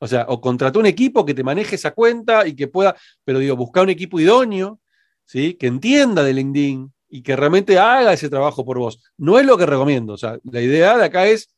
[0.00, 3.38] O sea, o contrató un equipo que te maneje esa cuenta y que pueda, pero
[3.38, 4.80] digo, buscar un equipo idóneo,
[5.24, 5.54] ¿sí?
[5.54, 9.00] Que entienda de LinkedIn y que realmente haga ese trabajo por vos.
[9.16, 10.14] No es lo que recomiendo.
[10.14, 11.54] O sea, la idea de acá es,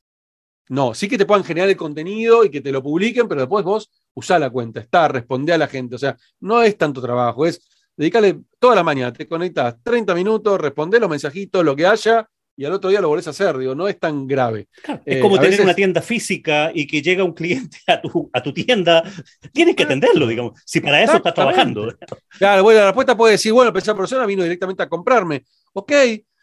[0.69, 3.65] no, sí que te puedan generar el contenido y que te lo publiquen, pero después
[3.65, 5.95] vos usá la cuenta, está, responde a la gente.
[5.95, 7.67] O sea, no es tanto trabajo, es
[7.97, 12.65] dedicarle toda la mañana, te conectas 30 minutos, responde los mensajitos, lo que haya, y
[12.65, 14.67] al otro día lo volvés a hacer, digo, no es tan grave.
[15.07, 18.43] es como eh, tener una tienda física y que llega un cliente a tu, a
[18.43, 19.05] tu tienda,
[19.53, 21.97] tienes que atenderlo, digamos, si para eso estás trabajando.
[22.37, 25.45] Claro, bueno, la respuesta puede decir, bueno, esa persona vino directamente a comprarme.
[25.73, 25.93] Ok,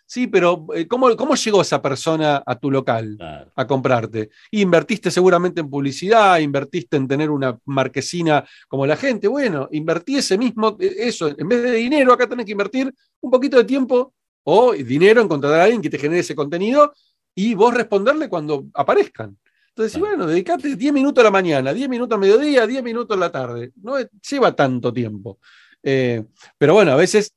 [0.06, 4.30] sí, pero eh, ¿cómo, cómo llegó esa persona a tu local a comprarte?
[4.52, 9.28] Invertiste seguramente en publicidad, invertiste en tener una marquesina como la gente.
[9.28, 13.32] Bueno, invertí ese mismo, eh, eso, en vez de dinero, acá tenés que invertir un
[13.32, 14.14] poquito de tiempo
[14.46, 16.94] o dinero en contratar a alguien que te genere ese contenido
[17.34, 19.38] y vos responderle cuando aparezcan.
[19.70, 23.20] Entonces, bueno, dedicate 10 minutos a la mañana, 10 minutos a mediodía, 10 minutos a
[23.20, 23.72] la tarde.
[23.82, 23.96] No
[24.30, 25.40] lleva tanto tiempo.
[25.84, 26.24] Eh,
[26.58, 27.34] pero bueno, a veces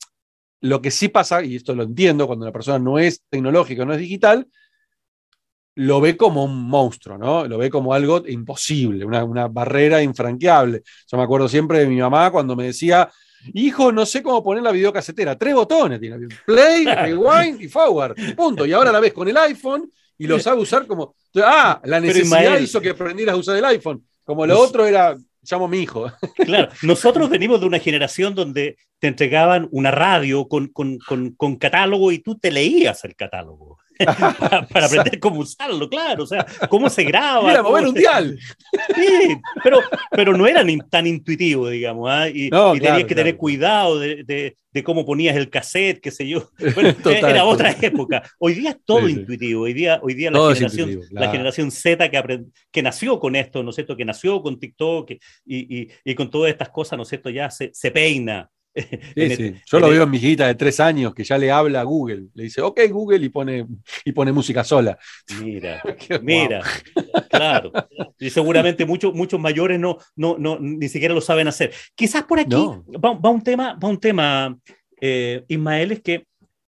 [0.60, 3.92] lo que sí pasa, y esto lo entiendo, cuando la persona no es tecnológica, no
[3.94, 4.46] es digital,
[5.74, 7.46] lo ve como un monstruo, ¿no?
[7.46, 10.82] Lo ve como algo imposible, una, una barrera infranqueable.
[11.10, 13.10] Yo me acuerdo siempre de mi mamá cuando me decía,
[13.54, 15.36] Hijo, no sé cómo poner la videocasetera.
[15.36, 16.28] Tres botones tiene.
[16.44, 18.14] Play, rewind y forward.
[18.34, 18.66] Punto.
[18.66, 21.14] Y ahora la ves con el iPhone y lo sabe usar como.
[21.36, 24.04] Ah, la necesidad hizo que aprendieras a usar el iPhone.
[24.24, 26.10] Como lo otro era, llamo a mi hijo.
[26.36, 32.10] Claro, nosotros venimos de una generación donde te entregaban una radio con, con, con catálogo
[32.12, 33.78] y tú te leías el catálogo.
[34.72, 37.48] para, aprender cómo usarlo, claro, o sea, cómo se graba.
[37.48, 38.38] Mira, mover un dial.
[38.94, 39.80] Sí, pero,
[40.10, 42.28] pero no era tan intuitivo, digamos, ¿ah?
[42.28, 46.50] y, tenías que tener cuidado de, de, cómo ponías el cassette, qué sé yo.
[47.06, 48.22] era otra época.
[48.38, 52.44] Hoy día es todo intuitivo, hoy día, hoy día la, generación, la generación Z que,
[52.70, 56.30] que nació con esto, ¿no es cierto?, que nació con TikTok y, y, y con
[56.30, 58.48] todas estas cosas, ¿no es cierto?, ya se, se peina
[59.66, 62.26] Yo lo veo en mi hijita de tres años que ya le habla a Google.
[62.34, 63.66] Le dice, ok, Google, y pone,
[64.04, 64.98] y pone música sola.
[65.42, 65.82] Mira,
[66.22, 66.62] mira,
[67.28, 67.72] claro.
[68.18, 71.72] Y seguramente muchos, muchos mayores no, no, no, ni siquiera lo saben hacer.
[71.94, 74.56] Quizás por aquí va, un tema, va un tema
[75.00, 76.26] eh, Ismael, es que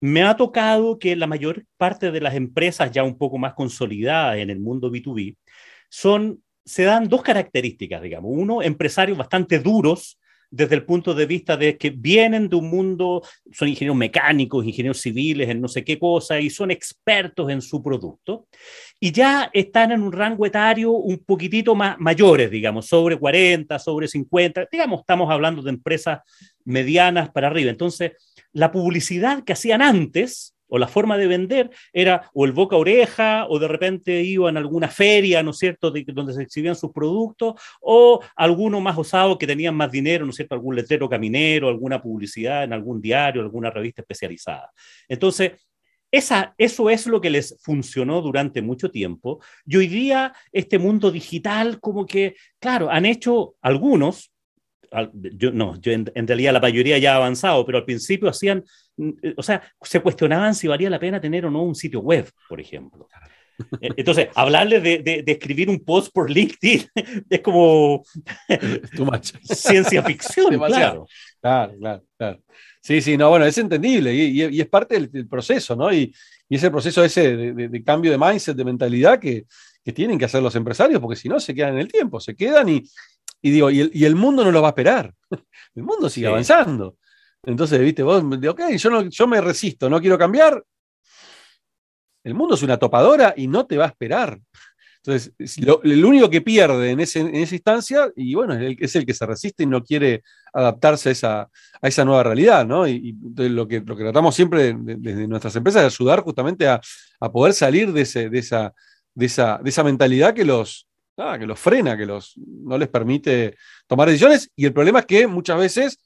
[0.02, 4.38] me ha tocado que la mayor parte de las empresas ya un poco más consolidadas
[4.38, 5.36] en el mundo B2B
[5.90, 8.32] son, se dan dos características, digamos.
[8.34, 10.19] Uno, empresarios bastante duros
[10.52, 15.02] desde el punto de vista de que vienen de un mundo, son ingenieros mecánicos, ingenieros
[15.02, 18.48] civiles, en no sé qué cosa, y son expertos en su producto,
[19.00, 24.08] y ya están en un rango etario un poquitito más mayores, digamos, sobre 40, sobre
[24.08, 26.20] 50, digamos, estamos hablando de empresas
[26.66, 27.70] medianas para arriba.
[27.70, 28.14] Entonces,
[28.54, 33.46] la publicidad que hacían antes, o la forma de vender era o el boca oreja,
[33.50, 36.92] o de repente iban a alguna feria, ¿no es cierto?, de, donde se exhibían sus
[36.92, 41.68] productos, o alguno más osado que tenían más dinero, ¿no es cierto?, algún letrero caminero,
[41.68, 44.72] alguna publicidad en algún diario, alguna revista especializada.
[45.08, 45.54] Entonces,
[46.12, 49.42] esa, eso es lo que les funcionó durante mucho tiempo.
[49.66, 54.32] Y hoy día este mundo digital, como que, claro, han hecho algunos,
[55.14, 58.64] yo, no, yo en, realidad la mayoría ya ha avanzado, pero al principio hacían,
[58.98, 62.30] mm, o sea, se cuestionaban si valía la pena tener o no un sitio web,
[62.48, 63.08] por ejemplo.
[63.82, 66.88] E, entonces, hablarle de, de, escribir un post por LinkedIn
[67.30, 68.04] es como
[69.44, 71.08] ciencia ficción, claro.
[71.42, 72.40] Claro, claro, claro.
[72.82, 75.92] Sí, sí, no, bueno, es entendible y, y, es parte del, proceso, ¿no?
[75.92, 76.14] Y,
[76.48, 79.46] y, ese proceso ese de, cambio de mindset, de mentalidad que,
[79.84, 82.36] que tienen que hacer los empresarios, porque si no se quedan en el tiempo, se
[82.36, 82.84] quedan y,
[83.42, 85.14] y digo, y el, y el, mundo no lo va a esperar.
[85.76, 86.98] El mundo sigue avanzando.
[87.44, 90.64] Entonces, viste, vos, ok, yo, no, yo me resisto, no quiero cambiar.
[92.24, 94.40] El mundo es una topadora y no te va a esperar.
[95.02, 98.78] Entonces, lo, el único que pierde en, ese, en esa instancia, y bueno, es el,
[98.80, 102.66] es el, que se resiste y no quiere adaptarse a esa, a esa nueva realidad,
[102.66, 102.86] ¿no?
[102.86, 106.82] Y, lo, que, lo que tratamos siempre desde nuestras empresas es ayudar justamente a,
[107.22, 108.74] a poder salir de, ese, de, esa,
[109.16, 110.89] de, esa, de esa mentalidad que los,
[111.40, 113.56] que los frena, que los, no les permite
[113.88, 114.52] tomar decisiones.
[114.56, 116.00] Y el problema es que muchas veces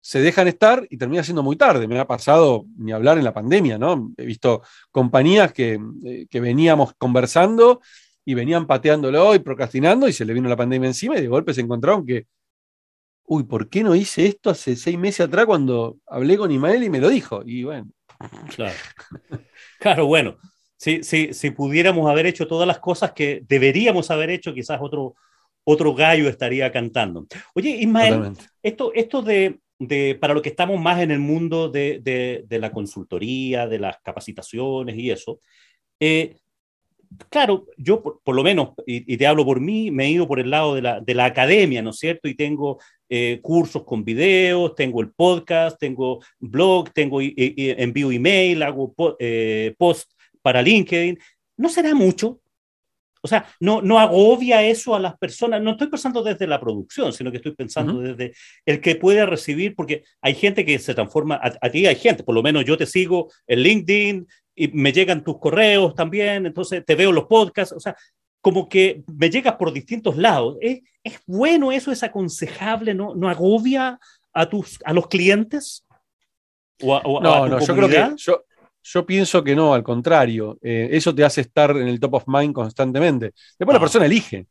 [0.00, 1.86] se dejan estar y termina siendo muy tarde.
[1.86, 4.10] Me ha pasado ni hablar en la pandemia, ¿no?
[4.16, 7.80] He visto compañías que, eh, que veníamos conversando
[8.24, 11.54] y venían pateándolo y procrastinando y se le vino la pandemia encima y de golpe
[11.54, 12.26] se encontraron que,
[13.24, 16.90] uy, ¿por qué no hice esto hace seis meses atrás cuando hablé con Imael y
[16.90, 17.42] me lo dijo?
[17.44, 17.90] Y bueno.
[18.54, 18.74] Claro,
[19.78, 20.36] claro bueno,
[20.78, 25.16] si, si, pudiéramos haber hecho todas las cosas que deberíamos haber hecho, quizás otro,
[25.64, 27.26] otro gallo estaría cantando.
[27.54, 32.00] Oye, Ismael, esto, esto de, de, para lo que estamos más en el mundo de,
[32.48, 35.40] de, la consultoría, de las capacitaciones y eso,
[35.98, 36.36] eh,
[37.28, 40.50] claro, yo por, lo menos, y, te hablo por mí, me he ido por el
[40.50, 42.28] lado de la, de la academia, ¿no es cierto?
[42.28, 48.94] Y tengo eh, cursos con videos, tengo el podcast, tengo blog, tengo envío email, hago
[49.18, 50.12] eh, post
[50.48, 51.18] para LinkedIn,
[51.58, 52.40] no será mucho.
[53.20, 55.60] O sea, no, no agobia eso a las personas.
[55.60, 58.32] No estoy pensando desde la producción, sino que estoy pensando desde
[58.64, 62.34] el que puede recibir, porque hay gente que se transforma, a, ti hay gente, por
[62.34, 66.94] lo menos yo te sigo en LinkedIn y me llegan tus correos también, entonces te
[66.94, 67.94] veo los podcasts, o sea,
[68.40, 70.56] como que me llegas por distintos lados.
[70.62, 71.92] ¿Es, es bueno eso?
[71.92, 72.94] ¿Es aconsejable?
[72.94, 74.00] ¿No, no agobia
[74.32, 75.84] a, tus, a los clientes?
[76.80, 78.44] ¿O no, no, yo creo que yo,
[78.90, 80.58] yo pienso que no, al contrario.
[80.62, 83.32] Eh, eso te hace estar en el top of mind constantemente.
[83.58, 83.80] Después la ah.
[83.80, 84.46] persona elige.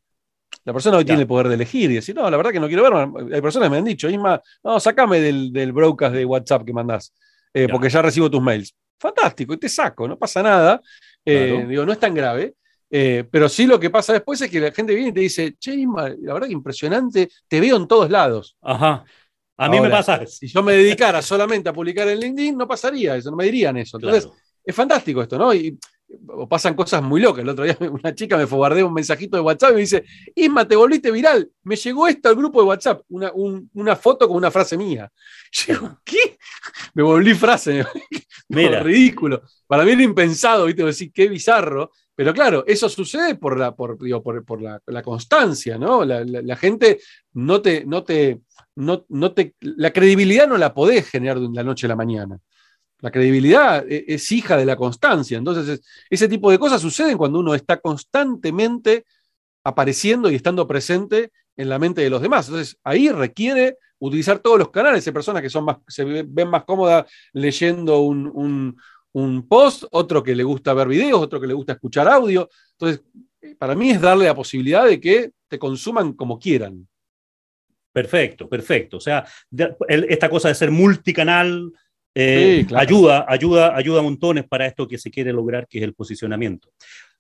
[0.64, 2.68] La persona hoy tiene el poder de elegir y decir, no, la verdad que no
[2.68, 3.34] quiero ver.
[3.34, 6.74] Hay personas que me han dicho, Isma, no, sacame del, del broadcast de WhatsApp que
[6.74, 7.14] mandás,
[7.54, 8.76] eh, porque ya recibo tus mails.
[9.00, 10.82] Fantástico, y te saco, no pasa nada.
[11.24, 12.56] Eh, digo, no es tan grave.
[12.90, 15.74] pero sí lo que pasa después es que la gente viene y te dice, che,
[15.74, 18.58] Isma, la verdad que impresionante, te veo en todos lados.
[18.62, 19.06] Ajá.
[19.58, 20.26] A mí me pasa.
[20.26, 23.78] Si yo me dedicara solamente a publicar en LinkedIn, no pasaría eso, no me dirían
[23.78, 23.98] eso.
[23.98, 24.30] Entonces,
[24.64, 25.54] es fantástico esto, ¿no?
[25.54, 25.78] Y
[26.50, 27.44] pasan cosas muy locas.
[27.44, 30.04] El otro día una chica me fobardeó un mensajito de WhatsApp y me dice,
[30.36, 31.50] Isma, te volviste viral.
[31.64, 35.12] Me llegó esto al grupo de WhatsApp, una, una foto con una frase mía.
[35.52, 36.38] Yo ¿qué?
[36.94, 37.86] Me volví frase.
[38.50, 38.82] Mira.
[38.82, 39.42] ridículo.
[39.66, 40.84] Para mí era impensado, ¿viste?
[40.84, 41.92] Decir, qué bizarro.
[42.18, 43.96] Pero claro, eso sucede por la, por,
[44.44, 46.04] por, la, constancia, ¿no?
[46.04, 47.00] La, gente
[47.34, 48.42] no te, no te,
[48.74, 52.40] no, no te, la credibilidad no la podés generar de la noche a la mañana.
[53.02, 55.38] La credibilidad e, es, hija de la constancia.
[55.38, 59.06] Entonces, ese tipo de cosas suceden cuando uno está constantemente
[59.64, 62.48] apareciendo y estando presente en la mente de los demás.
[62.48, 65.06] Entonces, ahí requiere utilizar todos los canales.
[65.06, 68.76] Hay personas que son más, se ven más cómodas leyendo un
[69.48, 72.50] post, otro que le gusta ver videos, otro que le gusta escuchar audio.
[72.72, 73.04] Entonces,
[73.58, 76.88] para mí es darle la posibilidad de que te consuman como quieran.
[77.92, 78.98] Perfecto, perfecto.
[78.98, 79.26] O sea,
[79.88, 81.72] esta cosa de ser multicanal
[82.14, 85.94] eh, ayuda, ayuda, ayuda a montones para esto que se quiere lograr, que es el
[85.94, 86.72] posicionamiento.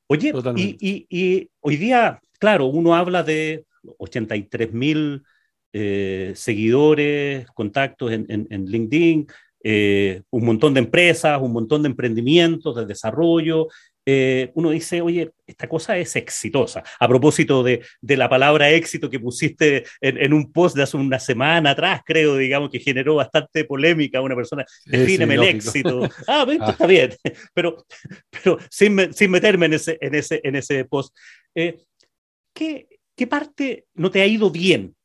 [0.07, 3.65] Oye, y, hoy día, claro, uno habla de
[3.97, 5.23] 83 mil
[5.73, 9.27] eh, seguidores, contactos en, en, LinkedIn,
[9.63, 13.67] eh, un montón de empresas, un montón de emprendimientos, de desarrollo.
[14.09, 16.81] Eh, uno dice, oye, esta cosa es exitosa.
[16.97, 20.95] A propósito de, de la palabra éxito que pusiste en, en, un post de hace
[20.95, 24.21] una semana atrás, creo, digamos, que generó bastante polémica.
[24.21, 26.07] Una persona, defíneme el éxito.
[26.27, 27.13] Ah, ah, está bien,
[27.53, 27.85] pero,
[28.29, 31.15] pero sin, sin meterme en ese, en ese, en ese post.
[31.53, 31.77] Eh,
[32.53, 34.95] ¿qué, ¿Qué parte no te ha ido bien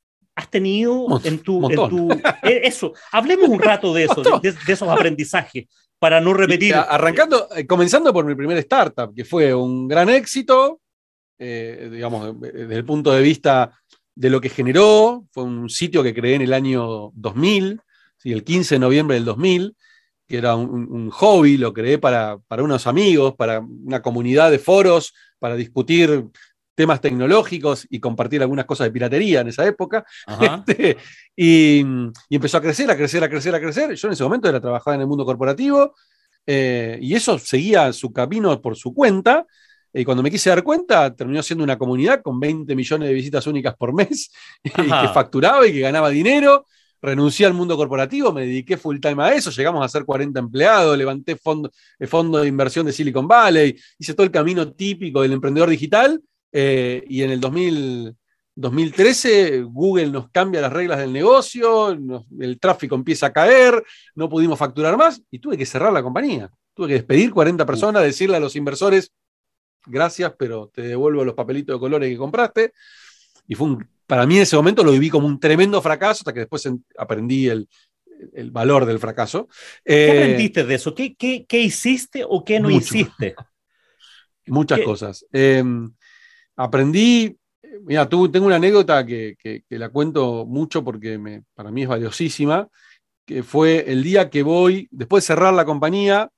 [0.53, 2.13] tenido en tu, en tu,
[2.43, 5.67] eh, eso, hablemos un rato de eso, de, de, esos aprendizajes,
[5.99, 6.77] para no repetir.
[6.77, 10.81] arrancando, eh, comenzando por mi primer startup, que fue un gran éxito,
[11.39, 13.73] eh, digamos, desde el punto de vista
[14.15, 17.81] de lo que generó, fue un sitio que creé en el año 2000,
[18.19, 18.33] ¿sí?
[18.33, 19.75] el 15 de noviembre del 2000,
[20.29, 24.59] que era un, un hobby, lo creé para, para unos amigos, para una comunidad de
[24.59, 26.27] foros, para discutir
[26.75, 30.05] temas tecnológicos y compartir algunas cosas de piratería en esa época.
[30.41, 30.97] Este,
[31.37, 31.85] y,
[32.29, 33.95] y, empezó a crecer, a crecer, a crecer, a crecer.
[33.95, 35.95] Yo en ese momento era trabajar en el mundo corporativo
[36.47, 39.47] eh, y eso seguía su camino por su cuenta.
[39.93, 43.47] Y cuando me quise dar cuenta, terminó siendo una comunidad con 20 millones de visitas
[43.47, 44.31] únicas por mes
[44.65, 46.67] y que facturaba y que ganaba dinero.
[47.01, 50.97] Renuncié al mundo corporativo, me dediqué full time a eso, llegamos a ser 40 empleados,
[50.97, 55.33] levanté fondo, el fondo de inversión de Silicon Valley, hice todo el camino típico del
[55.33, 56.23] emprendedor digital
[56.53, 58.15] eh, y en el 2000,
[58.55, 63.83] 2013 Google nos cambia las reglas del negocio, nos, el tráfico empieza a caer,
[64.15, 66.51] no pudimos facturar más y tuve que cerrar la compañía.
[66.75, 69.13] Tuve que despedir 40 personas, decirle a los inversores,
[69.87, 72.73] gracias, pero te devuelvo los papelitos de colores que compraste.
[73.47, 76.33] Y fue un, para mí en ese momento lo viví como un tremendo fracaso, hasta
[76.33, 77.69] que después aprendí el,
[78.33, 79.49] el valor del fracaso.
[79.85, 80.95] ¿Qué eh, aprendiste de eso?
[80.95, 82.79] ¿Qué, qué, qué hiciste o qué no mucho.
[82.79, 83.35] hiciste?
[84.47, 84.85] Muchas ¿Qué?
[84.85, 85.27] cosas.
[85.33, 85.63] Eh,
[86.57, 87.37] aprendí,
[87.83, 92.69] mira, tengo una anécdota que, que, la cuento mucho porque me, para mí es valiosísima,
[93.25, 96.31] que fue el día que voy, después de cerrar la compañía,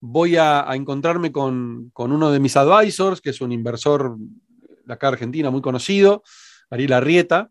[0.00, 5.08] voy a, encontrarme con, con, uno de mis advisors, que es un inversor de acá
[5.08, 6.22] Argentina muy conocido,
[6.70, 7.50] Ariel Arrieta.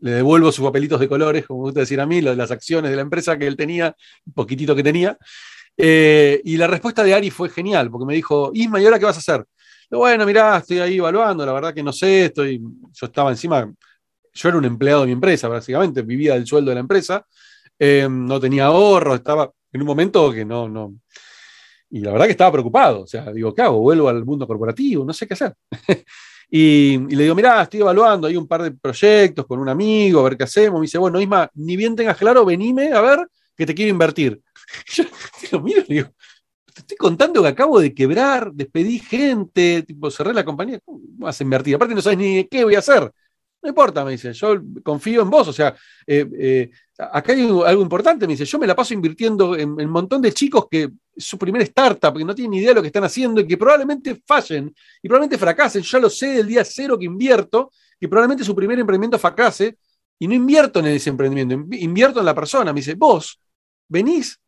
[0.00, 3.02] Le devuelvo sus papelitos de colores, como gusta decir a mí, las acciones de la
[3.02, 3.94] empresa que él tenía,
[4.34, 5.18] poquitito que tenía.
[5.76, 9.04] Eh, y la respuesta de Ari fue genial, porque me dijo, Isma, ¿y ahora qué
[9.04, 9.44] vas a hacer?
[9.98, 12.60] Bueno, mirá, estoy ahí evaluando, la verdad que no sé, estoy,
[12.92, 13.70] yo estaba encima,
[14.32, 17.26] yo era un empleado de mi empresa, básicamente, vivía del sueldo de la empresa,
[17.78, 20.94] eh, no tenía ahorro, estaba en un momento que no, no,
[21.90, 23.80] y la verdad que estaba preocupado, o sea, digo, ¿qué hago?
[23.80, 25.54] Vuelvo al mundo corporativo, no sé qué hacer.
[26.50, 30.24] y, le digo, mirá, estoy evaluando, hay un par de proyectos con un amigo, a
[30.24, 30.78] ver qué hacemos.
[30.78, 33.26] Me dice, bueno, Isma, ni bien tengas claro, venime a ver
[33.56, 34.40] que te quiero invertir.
[34.94, 35.04] yo
[35.42, 36.08] digo, mira, digo,
[36.80, 41.44] estoy contando que acabo de quebrar, despedí gente, tipo, cerré la compañía, ¿cómo vas a
[41.44, 41.74] invertir?
[41.74, 43.10] Aparte no sabes ni qué voy a hacer.
[43.62, 45.74] No importa, me dice, yo confío en vos, o sea,
[46.06, 49.90] eh, eh, acá hay algo importante, me dice, yo me la paso invirtiendo en un
[49.90, 52.86] montón de chicos que su primera startup, que no tienen ni idea de lo que
[52.86, 56.64] están haciendo y que probablemente fallen y probablemente fracasen, yo ya lo sé del día
[56.64, 59.76] cero que invierto, que probablemente su primer emprendimiento fracase
[60.18, 63.38] y no invierto en ese emprendimiento, invierto en la persona, me dice, vos
[63.88, 64.40] venís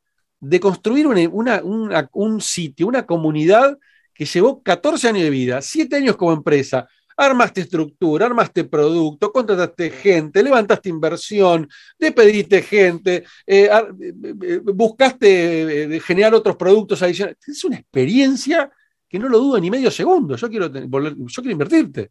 [0.43, 3.79] de construir una, una, una, un sitio, una comunidad
[4.13, 9.91] que llevó 14 años de vida, 7 años como empresa, armaste estructura, armaste producto, contrataste
[9.91, 17.39] gente, levantaste inversión, despediste gente, eh, eh buscaste eh, generar otros productos adicionales.
[17.47, 18.69] Es una experiencia
[19.09, 20.35] que no lo dudo ni medio segundo.
[20.35, 22.11] Yo quiero, yo quiero invertirte.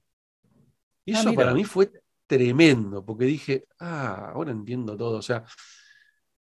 [1.04, 1.92] Y eso ah, para mí fue
[2.26, 5.18] tremendo, porque dije, ah, ahora entiendo todo.
[5.18, 5.44] O sea,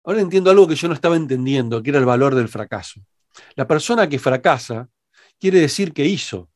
[0.07, 3.01] Ahora entiendo algo que yo no estaba entendiendo, que era el valor del fracaso.
[3.55, 4.87] La persona que fracasa
[5.37, 6.49] quiere decir que hizo.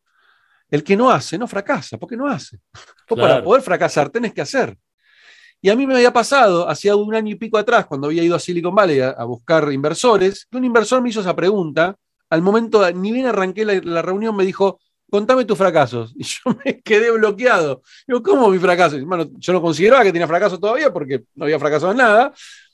[0.70, 2.60] El que no hace, no fracasa, porque no hace.
[3.12, 3.22] Claro.
[3.22, 4.78] para poder fracasar tenés que hacer.
[5.62, 8.38] Y a mí me había pasado, hacía un año y pico atrás, cuando había ido
[8.38, 11.98] a Silicon Valley a, a buscar inversores, que un inversor me hizo esa pregunta.
[12.30, 16.14] Al momento, ni bien arranqué la, la reunión, me dijo, contame tus fracasos.
[16.18, 17.82] Y yo me quedé bloqueado.
[18.08, 18.98] Digo, ¿cómo mi fracaso?
[19.06, 22.34] Bueno, yo no consideraba que tenía fracaso todavía porque no había fracasado en nada,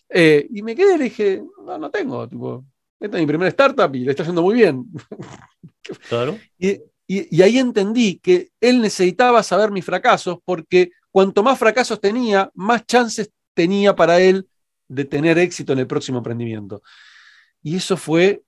[0.10, 2.66] eh, y me quedé y le dije, no, no tengo, tipo,
[3.00, 4.86] esta es mi primera startup y le está yendo muy bien.
[6.10, 6.38] Claro.
[6.60, 6.72] y,
[7.08, 12.52] y, y, ahí entendí que él necesitaba saber mis fracasos porque cuanto más fracasos tenía,
[12.56, 14.50] más chances tenía para él
[14.90, 16.82] de tener éxito en el próximo emprendimiento.
[17.64, 18.44] Y eso fue,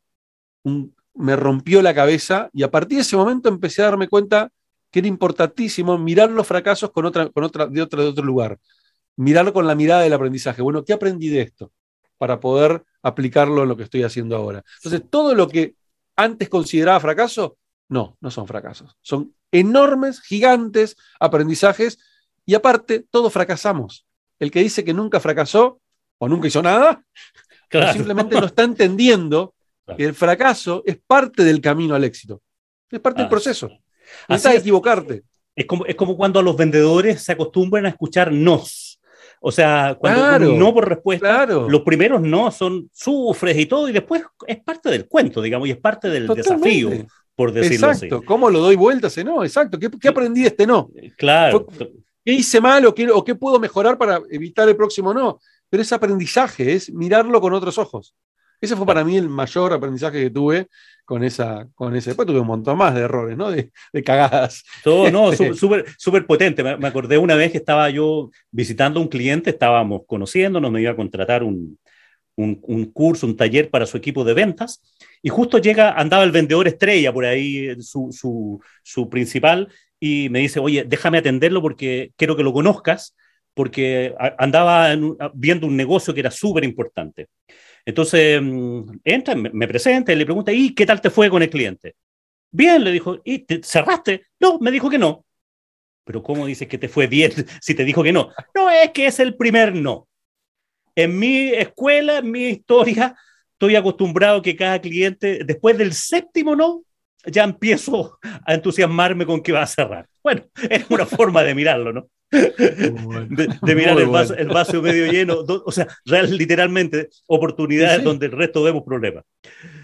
[0.63, 4.51] un, me rompió la cabeza y a partir de ese momento empecé a darme cuenta
[4.91, 8.59] que era importantísimo mirar los fracasos con otra, con otra, de, otro, de otro lugar
[9.23, 10.61] mirarlo con la mirada del aprendizaje.
[10.61, 11.71] Bueno, ¿qué aprendí de esto?
[12.17, 14.63] Para poder aplicarlo en lo que estoy haciendo ahora.
[14.77, 15.75] Entonces, todo lo que
[16.15, 17.57] antes consideraba fracaso,
[17.87, 18.95] no, no son fracasos.
[19.01, 21.99] Son enormes, gigantes aprendizajes
[22.45, 24.05] y aparte, todos fracasamos.
[24.37, 25.81] El que dice que nunca fracasó
[26.17, 27.03] o nunca hizo nada,
[27.69, 27.93] Claro.
[27.93, 29.53] Simplemente no está entendiendo
[29.85, 29.97] claro.
[29.97, 32.41] que el fracaso es parte del camino al éxito.
[32.89, 33.23] Es parte ah.
[33.23, 33.69] del proceso.
[34.27, 35.23] No estás equivocarte.
[35.55, 38.88] Es como, es como cuando los vendedores se acostumbran a escuchar nos.
[39.41, 44.23] O sea, cuando no por respuesta, los primeros no son sufres y todo, y después
[44.45, 46.91] es parte del cuento, digamos, y es parte del desafío,
[47.35, 48.21] por decirlo Exacto.
[48.25, 49.43] ¿Cómo lo doy vueltas ese no?
[49.43, 49.79] Exacto.
[49.79, 50.89] ¿Qué, qué aprendí de este no?
[51.17, 51.67] Claro.
[52.25, 55.39] ¿Qué hice mal o qué, o qué puedo mejorar para evitar el próximo no?
[55.69, 58.13] Pero ese aprendizaje es mirarlo con otros ojos.
[58.61, 60.67] Ese fue para mí el mayor aprendizaje que tuve
[61.05, 62.11] con esa, con ese.
[62.11, 63.49] Después tuve un montón más de errores, ¿no?
[63.51, 63.71] De,
[64.03, 64.63] cagadas.
[64.83, 66.63] Todo, no, súper super potente.
[66.63, 70.91] Me, acordé una vez que estaba yo visitando a un cliente, estábamos conociéndonos, me iba
[70.91, 71.79] a contratar un,
[72.35, 74.81] un, curso, un taller para su equipo de ventas,
[75.21, 79.67] y justo llega, andaba el vendedor estrella por ahí, su, su, su principal,
[79.99, 83.15] y me dice, oye, déjame atenderlo porque quiero que lo conozcas,
[83.53, 84.95] porque andaba
[85.33, 87.27] viendo un negocio que era súper importante.
[87.89, 91.49] Entonces, mm, entra, me presenta y le pregunta, ¿y qué tal te fue con el
[91.49, 91.95] cliente?
[92.51, 94.25] Bien, le dijo, ¿y te cerraste?
[94.39, 95.25] No, me dijo que no.
[96.03, 97.31] Pero ¿cómo dices que te fue bien
[97.61, 98.29] si te dijo que no?
[98.55, 100.07] No, es que es el primer no.
[100.95, 103.15] En mi escuela, en mi historia,
[103.53, 106.83] estoy acostumbrado que cada cliente, después del séptimo no,
[107.25, 110.07] ya empiezo a entusiasmarme con que va a cerrar.
[110.23, 112.09] Bueno, es una forma de mirarlo, ¿no?
[112.31, 118.83] De, mirar el vaso, medio lleno, o sea, real, literalmente oportunidades donde el resto vemos
[118.83, 119.23] problemas.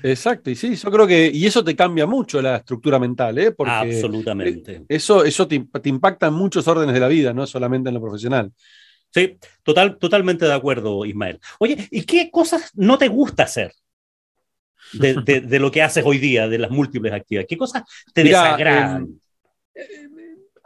[0.04, 3.52] Exacto, y sí, yo creo que, y eso te cambia mucho la estructura mental, ¿eh?
[3.52, 4.84] Porque Absolutamente.
[4.88, 8.52] Eso, eso te, impacta en muchos órdenes de la vida, no solamente en lo profesional.
[9.12, 11.40] Sí, total, totalmente de acuerdo, Ismael.
[11.60, 13.74] Oye, ¿y qué cosas no te gusta hacer?
[14.94, 17.48] De, lo que haces hoy día, de las múltiples actividades?
[17.48, 17.84] ¿Qué cosas
[18.14, 19.20] te desagradan?
[19.74, 20.15] Em,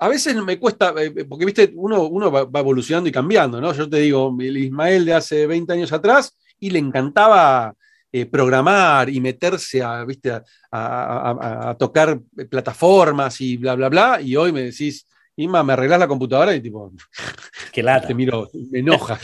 [0.01, 3.73] a veces me cuesta, eh, eh, porque viste, uno, uno va, evolucionando y cambiando, ¿no?
[3.73, 7.73] Yo te digo, el Ismael de hace 20 años atrás y le encantaba
[8.09, 10.41] eh, programar y meterse a, ¿viste?
[10.71, 12.17] A, tocar
[12.49, 16.55] plataformas y bla, bla, bla, y hoy me decís, Isma, ¿me arreglás la computadora?
[16.55, 16.93] Y tipo,
[17.73, 18.07] qué lata.
[18.07, 19.19] Te miro, me enoja,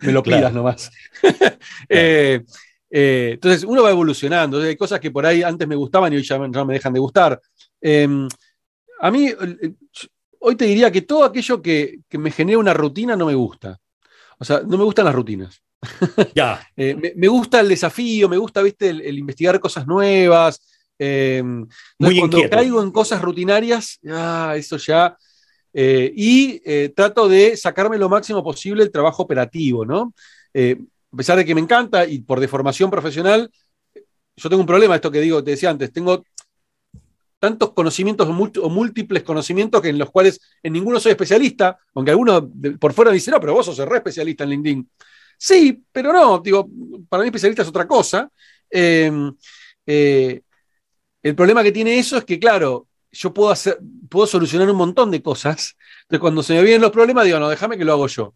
[0.00, 0.90] me lo pidas nomás.
[2.88, 6.38] entonces, uno va evolucionando, hay cosas que por ahí antes me gustaban y hoy ya,
[6.50, 7.38] ya me dejan de gustar.
[9.00, 9.30] A mí,
[10.40, 13.78] hoy te diría que todo aquello que, me genera una rutina no me gusta.
[14.38, 15.62] O sea, no me gustan las rutinas.
[16.34, 16.66] Ya.
[16.76, 20.60] Eh, me, gusta el desafío, me gusta, viste, el, investigar cosas nuevas.
[20.98, 21.42] Eh,
[21.98, 25.16] Muy cuando caigo en cosas rutinarias, ah, eso ya.
[25.72, 30.14] Eh, y trato de sacarme lo máximo posible el trabajo operativo, ¿no?
[30.54, 33.50] a pesar de que me encanta y por deformación profesional,
[34.36, 36.24] yo tengo un problema, esto que digo, te decía antes, tengo
[37.38, 42.50] tantos conocimientos o múltiples conocimientos que en los cuales en ninguno soy especialista, aunque alguno
[42.78, 44.90] por fuera dice, no, pero vos sos re especialista en LinkedIn.
[45.38, 46.68] Sí, pero no, digo,
[47.08, 48.30] para mí especialista es otra cosa.
[48.70, 49.32] Em,
[49.86, 50.40] eh,
[51.22, 53.78] el problema que tiene eso es que, claro, yo puedo, hacer,
[54.08, 55.76] puedo solucionar un montón de cosas.
[56.02, 58.34] Entonces, cuando se me vienen los problemas, digo, no, déjame que lo hago yo.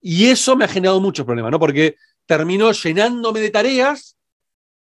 [0.00, 1.58] Y eso me ha generado muchos problemas, ¿no?
[1.58, 1.96] Porque
[2.26, 4.16] terminó llenándome de tareas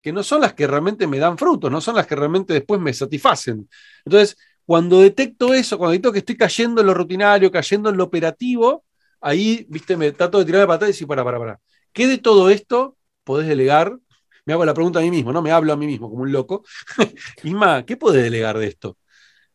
[0.02, 2.80] que no son las que realmente me dan frutos, no son las que realmente después
[2.80, 3.70] me satisfacen.
[4.06, 8.06] Entonces, cuando detecto eso, cuando detecto que estoy cayendo en lo rutinario, cayendo en lo
[8.06, 8.86] operativo,
[9.22, 11.60] ahí, viste, me trato de tirar la patada y decir, para, para, para.
[11.92, 13.98] ¿Qué de todo esto podés delegar?
[14.46, 15.42] Me hago la pregunta a mí mismo, ¿no?
[15.42, 16.64] Me hablo a mí mismo como un loco.
[17.44, 18.98] Isma, ¿qué podés delegar de esto?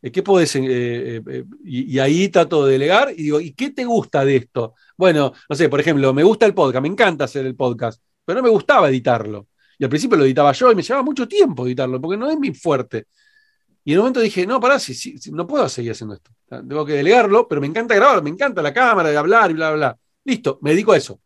[0.02, 3.70] Eh, ¿Qué podés, eh, eh, y, y, ahí trato de delegar y digo, ¿y qué
[3.70, 4.74] te gusta de esto?
[4.96, 8.38] Bueno, no sé, por ejemplo, me gusta el podcast, me encanta hacer el podcast, pero
[8.38, 9.48] no me gustaba editarlo.
[9.78, 12.38] Y al principio lo editaba yo y me llevaba mucho tiempo editarlo, porque no es
[12.38, 13.06] mi fuerte.
[13.84, 16.30] Y en un momento dije, no, pará, si, si, no puedo seguir haciendo esto.
[16.48, 19.70] Tengo que delegarlo, pero me encanta grabar, me encanta la cámara, de hablar y bla,
[19.70, 19.98] bla, bla.
[20.24, 21.20] Listo, me dedico a eso.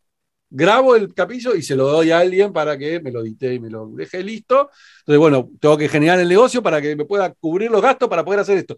[0.51, 3.61] Grabo el capítulo y se lo doy a alguien para que me lo edite y
[3.61, 4.71] me lo deje listo.
[5.01, 8.25] Entonces, bueno, tengo que generar el negocio para que me pueda cubrir los gastos para
[8.25, 8.77] poder hacer esto.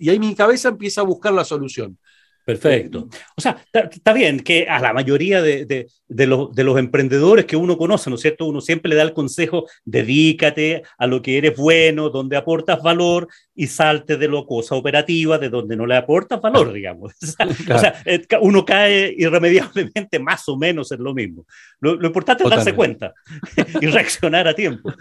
[0.00, 1.98] Y ahí mi cabeza empieza a buscar la solución.
[2.46, 3.08] Perfecto.
[3.36, 7.44] O sea, está bien que a la mayoría de, de, de, los, de, los, emprendedores
[7.44, 8.46] que uno conoce, ¿no es cierto?
[8.46, 13.26] Uno siempre le da el consejo, dedícate a lo que eres bueno, donde aportas valor
[13.52, 17.14] y salte de lo cosa operativa, de donde no le aportas valor, digamos.
[17.74, 21.44] O sea, eh, uno cae irremediablemente más o menos en lo mismo.
[21.80, 23.12] Lo, importante es darse cuenta
[23.80, 24.92] y reaccionar a tiempo.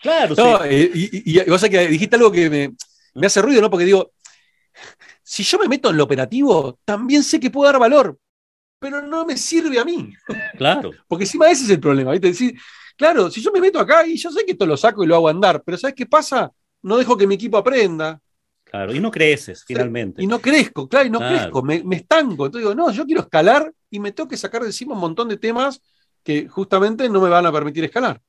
[0.00, 0.90] Claro, sí.
[0.94, 2.72] Y, y, y, que dijiste algo que me,
[3.14, 3.70] me hace ruido, ¿no?
[3.70, 4.12] Porque digo,
[5.28, 8.16] si yo me meto en lo operativo, también sé que puedo dar valor,
[8.78, 10.12] pero no me sirve a mí.
[10.56, 10.92] Claro.
[11.08, 12.28] Porque encima ese es el problema, ¿viste?
[12.28, 12.56] Decir,
[12.96, 15.16] claro, si yo me meto acá y yo sé que esto lo saco y lo
[15.16, 16.52] hago andar, pero ¿sabes qué pasa?
[16.82, 18.20] No dejo que mi equipo aprenda.
[18.62, 20.22] Claro, y no creces finalmente.
[20.22, 22.46] Y no crezco, claro, y no crezco, me, me, estanco.
[22.46, 25.28] Entonces digo, no, yo quiero escalar y me tengo que sacar de encima un montón
[25.28, 25.82] de temas
[26.22, 28.22] que justamente no me van a permitir escalar.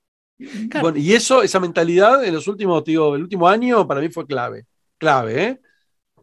[0.82, 4.26] Bueno, y eso, esa mentalidad en los últimos, tío, el último año para mí fue
[4.26, 4.66] clave.
[4.98, 5.62] Clave, ¿eh?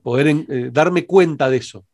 [0.05, 1.85] Poder eh, darme cuenta de eso.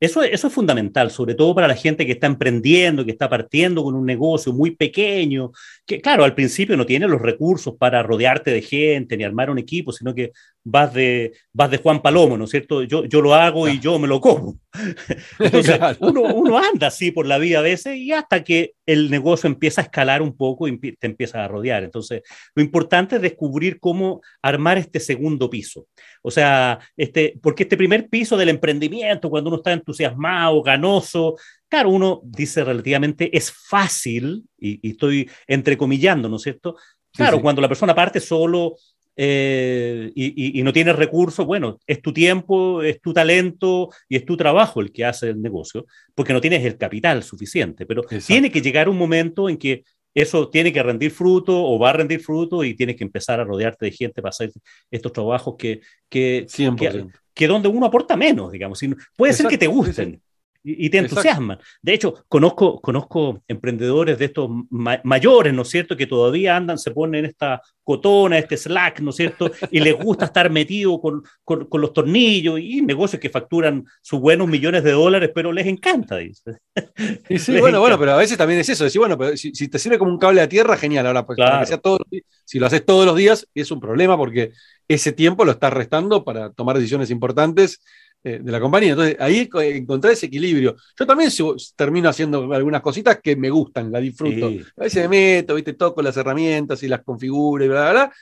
[0.00, 3.84] Eso, eso es fundamental, sobre todo para la gente que está emprendiendo, que está partiendo
[3.84, 5.52] con un negocio muy pequeño,
[5.86, 9.58] que claro, al principio no tiene los recursos para rodearte de gente ni armar un
[9.58, 10.32] equipo, sino que
[10.64, 12.82] vas de, vas de Juan Palomo, ¿no es cierto?
[12.82, 14.58] Yo, yo lo hago y yo me lo como.
[15.38, 19.46] Entonces, uno, uno, anda así por la vida a veces y hasta que el negocio
[19.46, 21.84] empieza a escalar un poco y te empieza a rodear.
[21.84, 22.22] Entonces,
[22.56, 25.86] lo importante es descubrir cómo armar este segundo piso.
[26.22, 31.36] O sea, este, porque este primer piso del emprendimiento, cuando uno está entusiasmado, ganoso,
[31.68, 36.76] claro, uno dice relativamente es fácil, y, y estoy entrecomillando, ¿no es cierto?
[37.12, 37.42] Claro, sí, sí.
[37.42, 38.76] cuando la persona parte solo
[39.14, 44.24] eh, y, y, no tienes recursos, bueno, es tu tiempo, es tu talento y es
[44.24, 48.26] tu trabajo el que hace el negocio, porque no tienes el capital suficiente, pero Exacto.
[48.26, 49.84] tiene que llegar un momento en que
[50.14, 53.44] eso tiene que rendir fruto o va a rendir fruto y tienes que empezar a
[53.44, 54.52] rodearte de gente para hacer
[54.90, 56.46] estos trabajos que, que,
[56.76, 58.78] que, que, donde uno aporta menos, digamos.
[59.16, 59.50] Puede Exacto.
[59.50, 60.10] ser que te gusten.
[60.10, 60.31] Sí, sí
[60.64, 61.58] y, te entusiasman.
[61.58, 61.78] Exacto.
[61.82, 66.78] De hecho, conozco, conozco emprendedores de estos ma mayores, ¿no es cierto?, que todavía andan,
[66.78, 71.22] se ponen esta cotona, este slack, ¿no es cierto?, y les gusta estar metido con,
[71.44, 75.66] con, con, los tornillos y negocios que facturan sus buenos millones de dólares, pero les
[75.66, 76.58] encanta, dice.
[77.28, 77.78] Y sí, bueno, encanta.
[77.80, 80.12] bueno, pero a veces también es eso, decir, bueno, pero si, si, te sirve como
[80.12, 81.66] un cable a tierra, genial, ahora pues claro.
[81.66, 81.98] sea todo,
[82.44, 84.52] si lo haces todos los días, es un problema porque
[84.88, 87.80] ese tiempo lo estás restando para tomar decisiones importantes
[88.24, 88.90] eh, de la compañía.
[88.90, 90.76] Entonces, ahí encontrar ese equilibrio.
[90.96, 91.28] Yo también
[91.74, 94.48] termino haciendo algunas cositas que me gustan, la disfruto.
[94.48, 94.62] Sí.
[94.76, 95.72] A veces me meto, ¿viste?
[95.72, 98.12] toco las herramientas y las configuro y bla, bla, bla.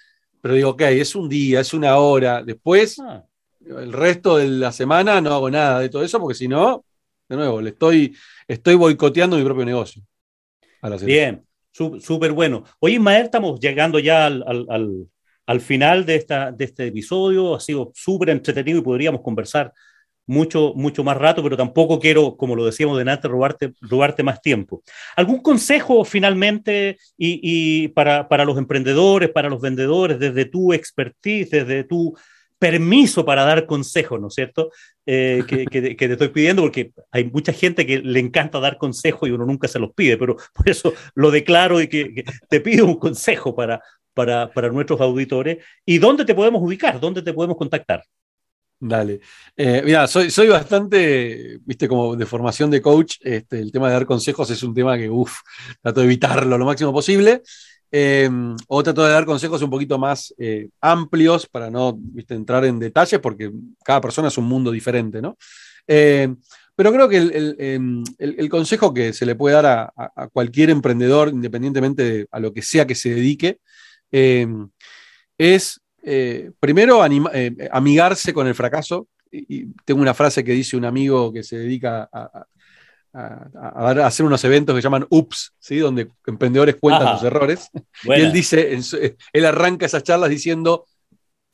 [0.41, 2.43] Pero digo, ok, es un día, es una hora.
[2.43, 3.23] Después, ah.
[3.67, 6.83] el resto de la semana no hago nada de todo eso, porque si no,
[7.29, 8.17] de nuevo, le estoy,
[8.49, 10.03] estoy boicoteando mi propio negocio.
[11.05, 12.65] Bien, súper bueno.
[12.79, 15.09] Oye, Ismael, estamos llegando ya al, al, al,
[15.45, 17.55] al final de, esta, de este episodio.
[17.55, 19.75] Ha sido súper entretenido y podríamos conversar
[20.31, 24.81] mucho, mucho más rato, pero tampoco quiero, como lo decíamos delante, robarte, robarte más tiempo.
[25.17, 31.83] ¿Algún consejo finalmente y, para, para, los emprendedores, para los vendedores, desde tu expertise, desde
[31.83, 32.17] tu
[32.61, 34.71] permiso para dar consejos, ¿no es cierto?
[35.05, 39.29] Eh, que, que, te estoy pidiendo, porque hay mucha gente que le encanta dar consejos
[39.29, 42.87] y uno nunca se los pide, pero por eso lo declaro y que te pido
[42.87, 43.83] un consejo para,
[44.15, 45.59] para, para nuestros auditores.
[45.85, 47.01] ¿Y dónde te podemos ubicar?
[47.01, 48.05] ¿Dónde te podemos contactar?
[48.83, 49.21] Dale.
[49.55, 53.17] Eh, mira, soy, soy bastante, viste, como de formación de coach.
[53.21, 55.41] Este, el tema de dar consejos es un tema que, uff,
[55.83, 57.43] trato de evitarlo lo máximo posible.
[57.93, 58.31] Eh,
[58.69, 62.79] o trato de dar consejos un poquito más eh, amplios para no viste, entrar en
[62.79, 63.51] detalles, porque
[63.85, 65.37] cada persona es un mundo diferente, ¿no?
[65.87, 66.35] Eh,
[66.75, 67.19] pero creo que
[67.59, 72.27] em, el, el, consejo que se le puede dar a, a, cualquier emprendedor, independientemente de
[72.31, 73.59] a lo que sea que se dedique,
[74.13, 74.47] eh,
[75.37, 79.09] es eh, primero, anima, eh, amigarse con el fracaso.
[79.31, 82.47] Y, y, tengo una frase que dice un amigo que se dedica a,
[83.13, 85.79] a, a hacer unos eventos que llaman UPS, ¿sí?
[85.79, 87.19] donde emprendedores cuentan Ajá.
[87.19, 87.71] sus errores.
[88.05, 88.79] Y él dice,
[89.33, 90.87] él arranca esas charlas diciendo,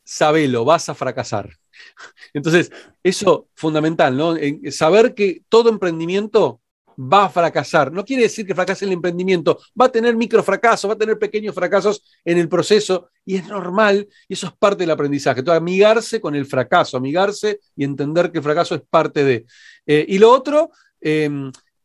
[0.03, 1.49] sabelo, vas a fracasar.
[2.33, 2.71] Entonces,
[3.03, 4.35] eso fundamental, ¿no?
[4.37, 6.61] En saber que todo emprendimiento
[6.99, 7.91] va a fracasar.
[7.91, 11.53] No quiere decir que fracase el emprendimiento, va a tener microfracasos, va a tener pequeños
[11.53, 15.39] fracasos en el proceso y es normal y eso es parte del aprendizaje.
[15.39, 19.45] Entonces, amigarse con el fracaso, amigarse y entender que el fracaso es parte de.
[19.85, 21.29] Eh, y lo otro, eh,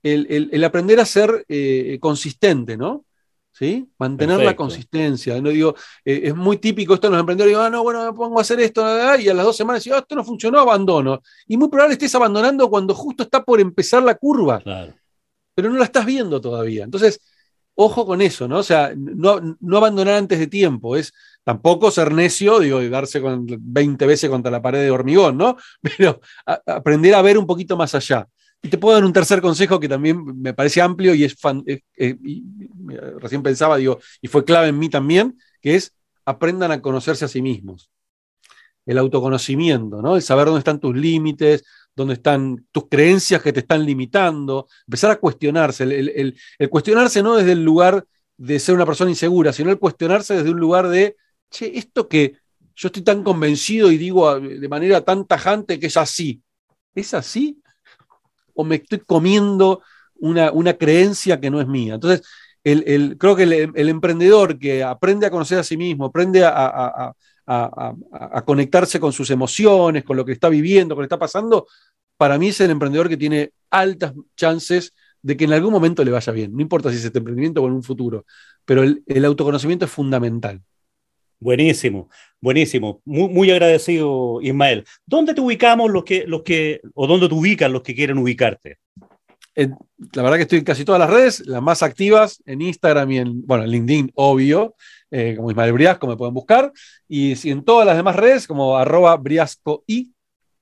[0.02, 3.04] el, el, el, aprender a ser eh, consistente, ¿no?
[3.54, 3.86] ¿Sí?
[3.98, 4.50] Mantener Perfecto.
[4.50, 5.40] la consistencia.
[5.40, 5.74] No digo,
[6.06, 8.40] eh, es muy típico esto en los emprendedores, digo, ah, no, bueno, me pongo a
[8.40, 8.82] hacer esto,
[9.18, 11.20] y a las dos semanas digo, oh, esto no funcionó, abandono.
[11.46, 14.60] Y muy probable estés abandonando cuando justo está por empezar la curva.
[14.60, 14.94] Claro
[15.54, 16.84] pero no la estás viendo todavía.
[16.84, 17.20] Entonces,
[17.74, 18.58] ojo con eso, ¿no?
[18.58, 21.12] O sea, no, no abandonar antes de tiempo, es
[21.44, 25.56] tampoco ser necio, digo, y darse con 20 veces contra la pared de hormigón, ¿no?
[25.96, 26.20] Pero
[26.66, 28.26] aprender a ver un poquito más allá.
[28.62, 31.64] Y te puedo dar un tercer consejo que también me parece amplio y es, fan,
[33.18, 35.92] recién pensaba, digo, y fue clave en mí también, que es
[36.24, 37.90] aprendan a conocerse a sí mismos.
[38.86, 40.14] El autoconocimiento, ¿no?
[40.14, 41.64] El saber dónde están tus límites,
[41.94, 47.36] dónde están tus creencias que te están limitando, empezar a cuestionarse, el, el, cuestionarse no
[47.36, 48.04] desde el lugar
[48.36, 51.16] de ser una persona insegura, sino el cuestionarse desde un lugar de,
[51.50, 52.36] che, esto que
[52.74, 56.42] yo estoy tan convencido y digo de manera tan tajante que es así,
[56.94, 57.60] ¿es así?
[58.54, 59.82] ¿O me estoy comiendo
[60.14, 61.94] una, una creencia que no es mía?
[61.94, 62.26] Entonces,
[62.62, 67.14] creo que el, emprendedor que aprende a conocer a sí mismo, aprende a
[67.46, 71.14] a, a, a, conectarse con sus emociones, con lo que está viviendo, con lo que
[71.14, 71.66] está pasando,
[72.16, 76.10] para mí es el emprendedor que tiene altas chances de que en algún momento le
[76.10, 76.52] vaya bien.
[76.52, 78.26] No importa si es este emprendimiento o en un futuro,
[78.64, 80.60] pero el, autoconocimiento es fundamental.
[81.38, 82.08] Buenísimo,
[82.40, 83.00] buenísimo.
[83.04, 84.84] Muy, muy, agradecido, Ismael.
[85.06, 88.78] ¿Dónde te ubicamos los que, los que, o dónde te ubican los que quieren ubicarte?
[89.54, 93.18] la verdad que estoy en casi todas las redes, las más activas, en Instagram y
[93.18, 94.74] en, bueno, en LinkedIn, obvio,
[95.12, 96.72] eh, como Ismael Briasco me pueden buscar,
[97.06, 100.10] y, en todas las demás redes, como arroba briascoy,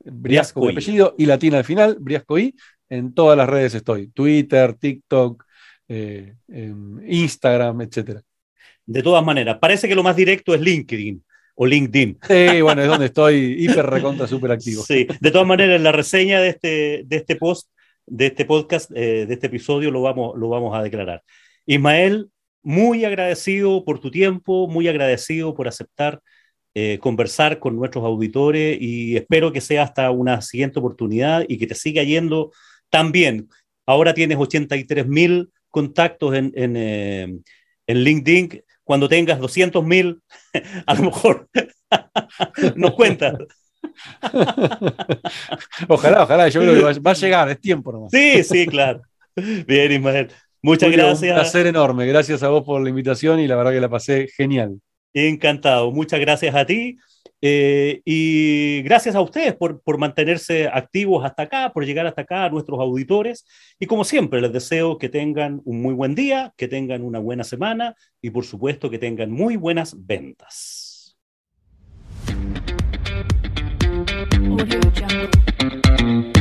[0.02, 2.54] Briasco mi apellido y latina al final, briascoy,
[2.88, 5.44] en todas las redes estoy, Twitter, TikTok,
[5.88, 6.34] eh,
[7.06, 8.20] Instagram, etc.
[8.84, 11.22] De todas maneras, parece que lo más directo es LinkedIn
[11.54, 12.18] o LinkedIn.
[12.26, 14.82] Sí, bueno, es donde estoy hiper recontra súper activo.
[14.82, 17.68] Sí, de todas maneras, en la reseña de este, de este post
[18.10, 21.22] de este podcast, eh, de este episodio, lo vamos, lo vamos a declarar.
[21.64, 22.28] Ismael,
[22.62, 26.20] muy agradecido por tu tiempo, muy agradecido por aceptar
[26.72, 31.66] eh, conversar con nuestros auditores y espero que sea hasta una siguiente oportunidad y que
[31.66, 32.52] te siga yendo
[32.90, 33.48] tan bien.
[33.86, 37.38] Ahora tienes 83 mil contactos en, en, eh,
[37.88, 38.62] en LinkedIn.
[38.84, 40.20] Cuando tengas 200 mil,
[40.86, 41.48] a lo mejor
[42.76, 43.34] nos cuentas.
[45.88, 48.10] ojalá, ojalá, yo creo que va, a llegar, es tiempo nomás.
[48.12, 49.02] Sí, sí, claro.
[49.66, 50.30] Bien, Ismael.
[50.62, 51.32] Muchas gracias.
[51.32, 52.06] Un placer enorme.
[52.06, 54.80] Gracias a vos por la invitación y la verdad que la pasé genial.
[55.14, 55.90] Encantado.
[55.90, 56.98] Muchas gracias a ti.
[57.42, 62.44] Eh, y gracias a ustedes por, por, mantenerse activos hasta acá, por llegar hasta acá
[62.44, 63.46] a nuestros auditores.
[63.78, 67.44] Y como siempre, les deseo que tengan un muy buen día, que tengan una buena
[67.44, 71.16] semana y por supuesto que tengan muy buenas ventas.
[74.58, 76.39] Audio Jungle.